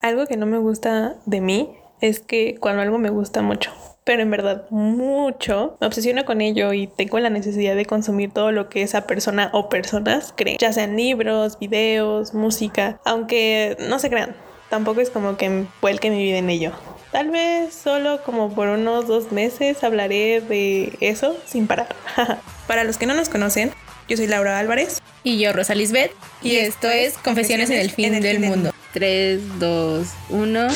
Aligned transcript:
Algo 0.00 0.26
que 0.26 0.36
no 0.36 0.46
me 0.46 0.58
gusta 0.58 1.16
de 1.26 1.40
mí 1.40 1.70
es 2.00 2.20
que 2.20 2.54
cuando 2.60 2.82
algo 2.82 2.98
me 2.98 3.10
gusta 3.10 3.42
mucho, 3.42 3.72
pero 4.04 4.22
en 4.22 4.30
verdad 4.30 4.66
mucho, 4.70 5.76
me 5.80 5.88
obsesiono 5.88 6.24
con 6.24 6.40
ello 6.40 6.72
y 6.72 6.86
tengo 6.86 7.18
la 7.18 7.30
necesidad 7.30 7.74
de 7.74 7.84
consumir 7.84 8.30
todo 8.30 8.52
lo 8.52 8.68
que 8.68 8.82
esa 8.82 9.08
persona 9.08 9.50
o 9.52 9.68
personas 9.68 10.32
creen, 10.36 10.58
ya 10.58 10.72
sean 10.72 10.96
libros, 10.96 11.58
videos, 11.58 12.32
música, 12.32 13.00
aunque 13.04 13.76
no 13.88 13.98
se 13.98 14.08
crean, 14.08 14.36
tampoco 14.70 15.00
es 15.00 15.10
como 15.10 15.36
que 15.36 15.64
vuelque 15.82 16.10
mi 16.10 16.22
vida 16.22 16.38
en 16.38 16.50
ello. 16.50 16.70
Tal 17.10 17.30
vez 17.30 17.74
solo 17.74 18.22
como 18.22 18.54
por 18.54 18.68
unos 18.68 19.08
dos 19.08 19.32
meses 19.32 19.82
hablaré 19.82 20.40
de 20.42 20.92
eso 21.00 21.36
sin 21.44 21.66
parar. 21.66 21.88
Para 22.68 22.84
los 22.84 22.98
que 22.98 23.06
no 23.06 23.14
nos 23.14 23.28
conocen, 23.28 23.72
yo 24.08 24.16
soy 24.16 24.26
Laura 24.26 24.58
Álvarez. 24.58 25.02
Y 25.24 25.38
yo, 25.38 25.52
Rosa 25.52 25.74
Lisbeth. 25.74 26.12
Y, 26.42 26.56
esto 26.56 26.88
es 26.88 27.18
Confesiones, 27.18 27.70
en 27.70 27.80
el 27.80 27.90
fin 27.90 28.12
del, 28.20 28.40
mundo. 28.40 28.72
3, 28.98 29.60
2, 29.60 30.08
1. 30.30 30.68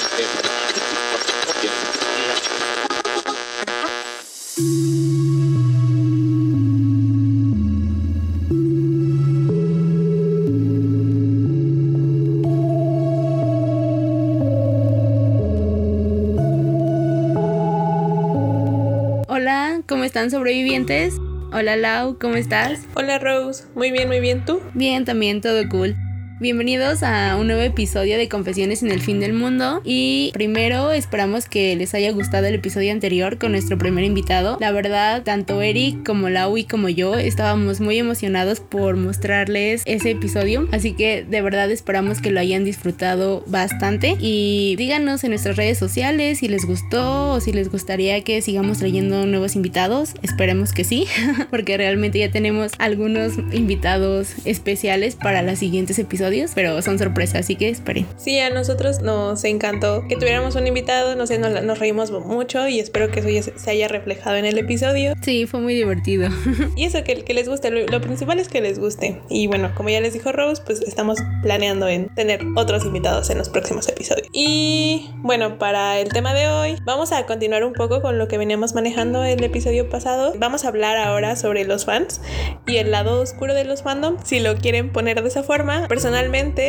Hola, 19.26 19.82
¿cómo 19.88 20.04
están 20.04 20.30
sobrevivientes? 20.30 21.14
Hola 21.52 21.74
Lau, 21.74 22.20
¿cómo 22.20 22.36
estás? 22.36 22.82
Hola 22.94 23.18
Rose, 23.18 23.64
muy 23.74 23.90
bien, 23.90 24.06
muy 24.06 24.20
bien, 24.20 24.44
¿tú? 24.44 24.60
Bien, 24.74 25.04
también, 25.04 25.40
todo 25.40 25.68
cool. 25.68 25.96
Bienvenidos 26.42 27.04
a 27.04 27.36
un 27.36 27.46
nuevo 27.46 27.62
episodio 27.62 28.18
de 28.18 28.28
Confesiones 28.28 28.82
en 28.82 28.90
el 28.90 29.00
Fin 29.00 29.20
del 29.20 29.32
Mundo 29.32 29.80
y 29.84 30.32
primero 30.34 30.90
esperamos 30.90 31.48
que 31.48 31.76
les 31.76 31.94
haya 31.94 32.10
gustado 32.10 32.46
el 32.46 32.56
episodio 32.56 32.90
anterior 32.90 33.38
con 33.38 33.52
nuestro 33.52 33.78
primer 33.78 34.02
invitado. 34.02 34.56
La 34.60 34.72
verdad, 34.72 35.22
tanto 35.22 35.62
Eric 35.62 36.04
como 36.04 36.30
Laui 36.30 36.64
como 36.64 36.88
yo 36.88 37.14
estábamos 37.14 37.80
muy 37.80 37.96
emocionados 37.96 38.58
por 38.58 38.96
mostrarles 38.96 39.82
ese 39.84 40.10
episodio, 40.10 40.68
así 40.72 40.94
que 40.94 41.22
de 41.22 41.42
verdad 41.42 41.70
esperamos 41.70 42.20
que 42.20 42.32
lo 42.32 42.40
hayan 42.40 42.64
disfrutado 42.64 43.44
bastante 43.46 44.16
y 44.18 44.74
díganos 44.76 45.22
en 45.22 45.30
nuestras 45.30 45.56
redes 45.56 45.78
sociales 45.78 46.38
si 46.38 46.48
les 46.48 46.64
gustó 46.64 47.34
o 47.34 47.40
si 47.40 47.52
les 47.52 47.70
gustaría 47.70 48.24
que 48.24 48.42
sigamos 48.42 48.78
trayendo 48.78 49.26
nuevos 49.26 49.54
invitados. 49.54 50.14
Esperemos 50.22 50.72
que 50.72 50.82
sí, 50.82 51.06
porque 51.50 51.76
realmente 51.76 52.18
ya 52.18 52.32
tenemos 52.32 52.72
algunos 52.78 53.34
invitados 53.52 54.34
especiales 54.44 55.14
para 55.14 55.42
los 55.42 55.60
siguientes 55.60 56.00
episodios 56.00 56.31
pero 56.54 56.80
son 56.82 56.98
sorpresas, 56.98 57.40
así 57.40 57.56
que 57.56 57.68
esperen. 57.68 58.06
Sí, 58.16 58.38
a 58.38 58.50
nosotros 58.50 59.02
nos 59.02 59.44
encantó 59.44 60.04
que 60.08 60.16
tuviéramos 60.16 60.54
un 60.56 60.66
invitado, 60.66 61.14
no 61.16 61.26
sé, 61.26 61.38
nos, 61.38 61.62
nos 61.62 61.78
reímos 61.78 62.10
mucho 62.10 62.68
y 62.68 62.80
espero 62.80 63.10
que 63.10 63.20
eso 63.20 63.52
se 63.56 63.70
haya 63.70 63.88
reflejado 63.88 64.36
en 64.36 64.44
el 64.44 64.58
episodio. 64.58 65.14
Sí, 65.22 65.46
fue 65.46 65.60
muy 65.60 65.74
divertido. 65.74 66.28
y 66.76 66.84
eso, 66.84 67.04
que, 67.04 67.24
que 67.24 67.34
les 67.34 67.48
guste, 67.48 67.70
lo, 67.70 68.00
principal 68.00 68.38
es 68.38 68.48
que 68.48 68.60
les 68.60 68.78
guste. 68.78 69.20
Y 69.28 69.46
bueno, 69.46 69.72
como 69.74 69.88
ya 69.88 70.00
les 70.00 70.12
dijo 70.12 70.32
Rose, 70.32 70.62
pues 70.64 70.80
estamos 70.82 71.18
planeando 71.42 71.88
en 71.88 72.12
tener 72.14 72.40
otros 72.56 72.84
invitados 72.84 73.30
en 73.30 73.38
los 73.38 73.48
próximos 73.48 73.88
episodios. 73.88 74.28
Y 74.32 75.10
bueno, 75.16 75.58
para 75.58 75.98
el 76.00 76.08
tema 76.08 76.34
de 76.34 76.48
hoy, 76.48 76.76
vamos 76.84 77.12
a 77.12 77.24
continuar 77.26 77.64
un 77.64 77.72
poco 77.72 78.02
con 78.02 78.18
lo 78.18 78.28
que 78.28 78.38
veníamos 78.38 78.74
manejando 78.74 79.24
el 79.24 79.42
episodio 79.44 79.88
pasado. 79.88 80.34
Vamos 80.38 80.64
a 80.64 80.68
hablar 80.68 80.96
ahora 80.96 81.36
sobre 81.36 81.64
los 81.64 81.84
fans 81.84 82.20
y 82.66 82.76
el 82.76 82.90
lado 82.90 83.20
oscuro 83.20 83.54
de 83.54 83.64
los 83.64 83.82
fandom, 83.82 84.16
si 84.24 84.40
lo 84.40 84.56
quieren 84.56 84.90
poner 84.90 85.22
de 85.22 85.28
esa 85.28 85.42
forma. 85.42 85.86
Personalmente, 85.88 86.11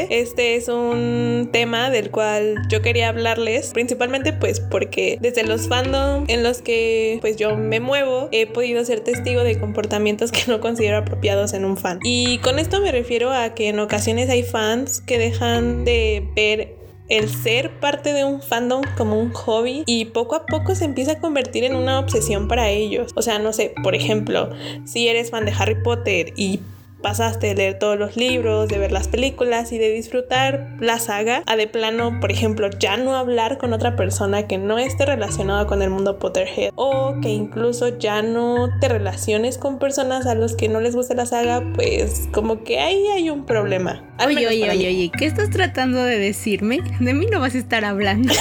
este 0.09 0.55
es 0.55 0.67
un 0.67 1.49
tema 1.51 1.89
del 1.89 2.11
cual 2.11 2.55
yo 2.69 2.81
quería 2.81 3.09
hablarles, 3.09 3.71
principalmente 3.73 4.33
pues 4.33 4.59
porque 4.59 5.17
desde 5.21 5.43
los 5.43 5.67
fandom 5.67 6.25
en 6.27 6.43
los 6.43 6.61
que 6.61 7.17
pues 7.21 7.35
yo 7.35 7.55
me 7.57 7.79
muevo, 7.79 8.29
he 8.31 8.47
podido 8.47 8.83
ser 8.85 9.01
testigo 9.01 9.43
de 9.43 9.59
comportamientos 9.59 10.31
que 10.31 10.43
no 10.47 10.59
considero 10.59 10.97
apropiados 10.97 11.53
en 11.53 11.65
un 11.65 11.77
fan. 11.77 11.99
Y 12.03 12.37
con 12.39 12.57
esto 12.57 12.79
me 12.81 12.91
refiero 12.91 13.31
a 13.31 13.53
que 13.53 13.69
en 13.69 13.79
ocasiones 13.79 14.29
hay 14.29 14.43
fans 14.43 15.01
que 15.01 15.17
dejan 15.17 15.83
de 15.85 16.27
ver 16.35 16.75
el 17.09 17.29
ser 17.29 17.79
parte 17.79 18.13
de 18.13 18.23
un 18.23 18.41
fandom 18.41 18.81
como 18.97 19.19
un 19.19 19.31
hobby 19.33 19.83
y 19.85 20.05
poco 20.05 20.35
a 20.35 20.45
poco 20.45 20.73
se 20.73 20.85
empieza 20.85 21.13
a 21.13 21.19
convertir 21.19 21.63
en 21.63 21.75
una 21.75 21.99
obsesión 21.99 22.47
para 22.47 22.69
ellos. 22.69 23.11
O 23.15 23.21
sea, 23.21 23.39
no 23.39 23.51
sé, 23.51 23.73
por 23.83 23.93
ejemplo, 23.93 24.49
si 24.85 25.07
eres 25.09 25.31
fan 25.31 25.45
de 25.45 25.51
Harry 25.51 25.81
Potter 25.83 26.33
y 26.37 26.61
pasaste 27.03 27.47
de 27.47 27.55
leer 27.55 27.77
todos 27.77 27.99
los 27.99 28.17
libros, 28.17 28.67
de 28.69 28.79
ver 28.79 28.91
las 28.91 29.07
películas 29.07 29.71
y 29.71 29.77
de 29.77 29.91
disfrutar 29.91 30.75
la 30.79 30.97
saga, 30.97 31.43
a 31.45 31.55
de 31.55 31.67
plano, 31.67 32.19
por 32.19 32.31
ejemplo, 32.31 32.69
ya 32.79 32.97
no 32.97 33.15
hablar 33.15 33.59
con 33.59 33.73
otra 33.73 33.95
persona 33.95 34.47
que 34.47 34.57
no 34.57 34.79
esté 34.79 35.05
relacionada 35.05 35.67
con 35.67 35.83
el 35.83 35.91
mundo 35.91 36.17
Potterhead 36.17 36.71
o 36.75 37.15
que 37.21 37.29
incluso 37.29 37.99
ya 37.99 38.23
no 38.23 38.69
te 38.79 38.87
relaciones 38.87 39.59
con 39.59 39.77
personas 39.77 40.25
a 40.25 40.33
los 40.33 40.55
que 40.55 40.69
no 40.69 40.79
les 40.79 40.95
gusta 40.95 41.13
la 41.13 41.25
saga, 41.25 41.61
pues 41.75 42.29
como 42.31 42.63
que 42.63 42.79
ahí 42.79 43.07
hay 43.07 43.29
un 43.29 43.45
problema. 43.45 44.03
Oye, 44.25 44.47
oye, 44.47 44.69
oye, 44.69 44.87
oye, 44.87 45.11
¿qué 45.17 45.25
estás 45.25 45.49
tratando 45.49 46.03
de 46.03 46.17
decirme? 46.17 46.79
De 46.99 47.13
mí 47.13 47.25
no 47.31 47.39
vas 47.39 47.55
a 47.55 47.57
estar 47.57 47.83
hablando. 47.83 48.33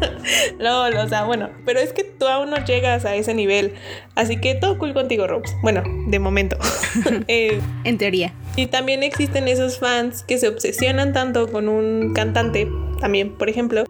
no, 0.60 0.84
o 0.84 1.08
sea, 1.08 1.24
bueno, 1.24 1.50
pero 1.64 1.80
es 1.80 1.92
que 1.92 2.04
tú 2.04 2.26
aún 2.26 2.50
no 2.50 2.64
llegas 2.64 3.04
a 3.04 3.14
ese 3.16 3.34
nivel, 3.34 3.74
así 4.14 4.40
que 4.40 4.54
todo 4.54 4.78
cool 4.78 4.94
contigo, 4.94 5.26
Robs. 5.26 5.54
Bueno, 5.62 5.82
de 6.06 6.18
momento. 6.18 6.56
eh, 7.28 7.60
teoría. 7.96 8.32
Y 8.56 8.66
también 8.66 9.02
existen 9.02 9.48
esos 9.48 9.78
fans 9.78 10.22
que 10.22 10.38
se 10.38 10.48
obsesionan 10.48 11.12
tanto 11.12 11.50
con 11.50 11.68
un 11.68 12.12
cantante, 12.14 12.68
también, 13.00 13.34
por 13.34 13.48
ejemplo, 13.48 13.84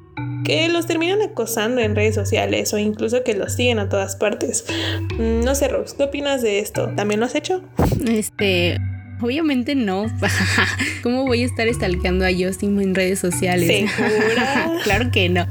que 0.44 0.68
los 0.68 0.86
terminan 0.86 1.22
acosando 1.22 1.80
en 1.80 1.96
redes 1.96 2.14
sociales 2.14 2.72
o 2.72 2.78
incluso 2.78 3.24
que 3.24 3.34
los 3.34 3.54
siguen 3.54 3.78
a 3.78 3.88
todas 3.88 4.16
partes. 4.16 4.64
Mm, 5.18 5.40
no 5.44 5.54
sé, 5.54 5.68
Rose, 5.68 5.96
¿qué 5.96 6.04
opinas 6.04 6.42
de 6.42 6.60
esto? 6.60 6.90
¿También 6.94 7.20
lo 7.20 7.26
has 7.26 7.34
hecho? 7.34 7.62
Este, 8.06 8.78
Obviamente 9.20 9.74
no. 9.74 10.06
¿Cómo 11.02 11.24
voy 11.24 11.42
a 11.42 11.46
estar 11.46 11.72
stalkeando 11.72 12.26
a 12.26 12.30
Justin 12.32 12.80
en 12.80 12.94
redes 12.94 13.18
sociales? 13.18 13.90
claro 14.84 15.10
que 15.10 15.28
no. 15.28 15.46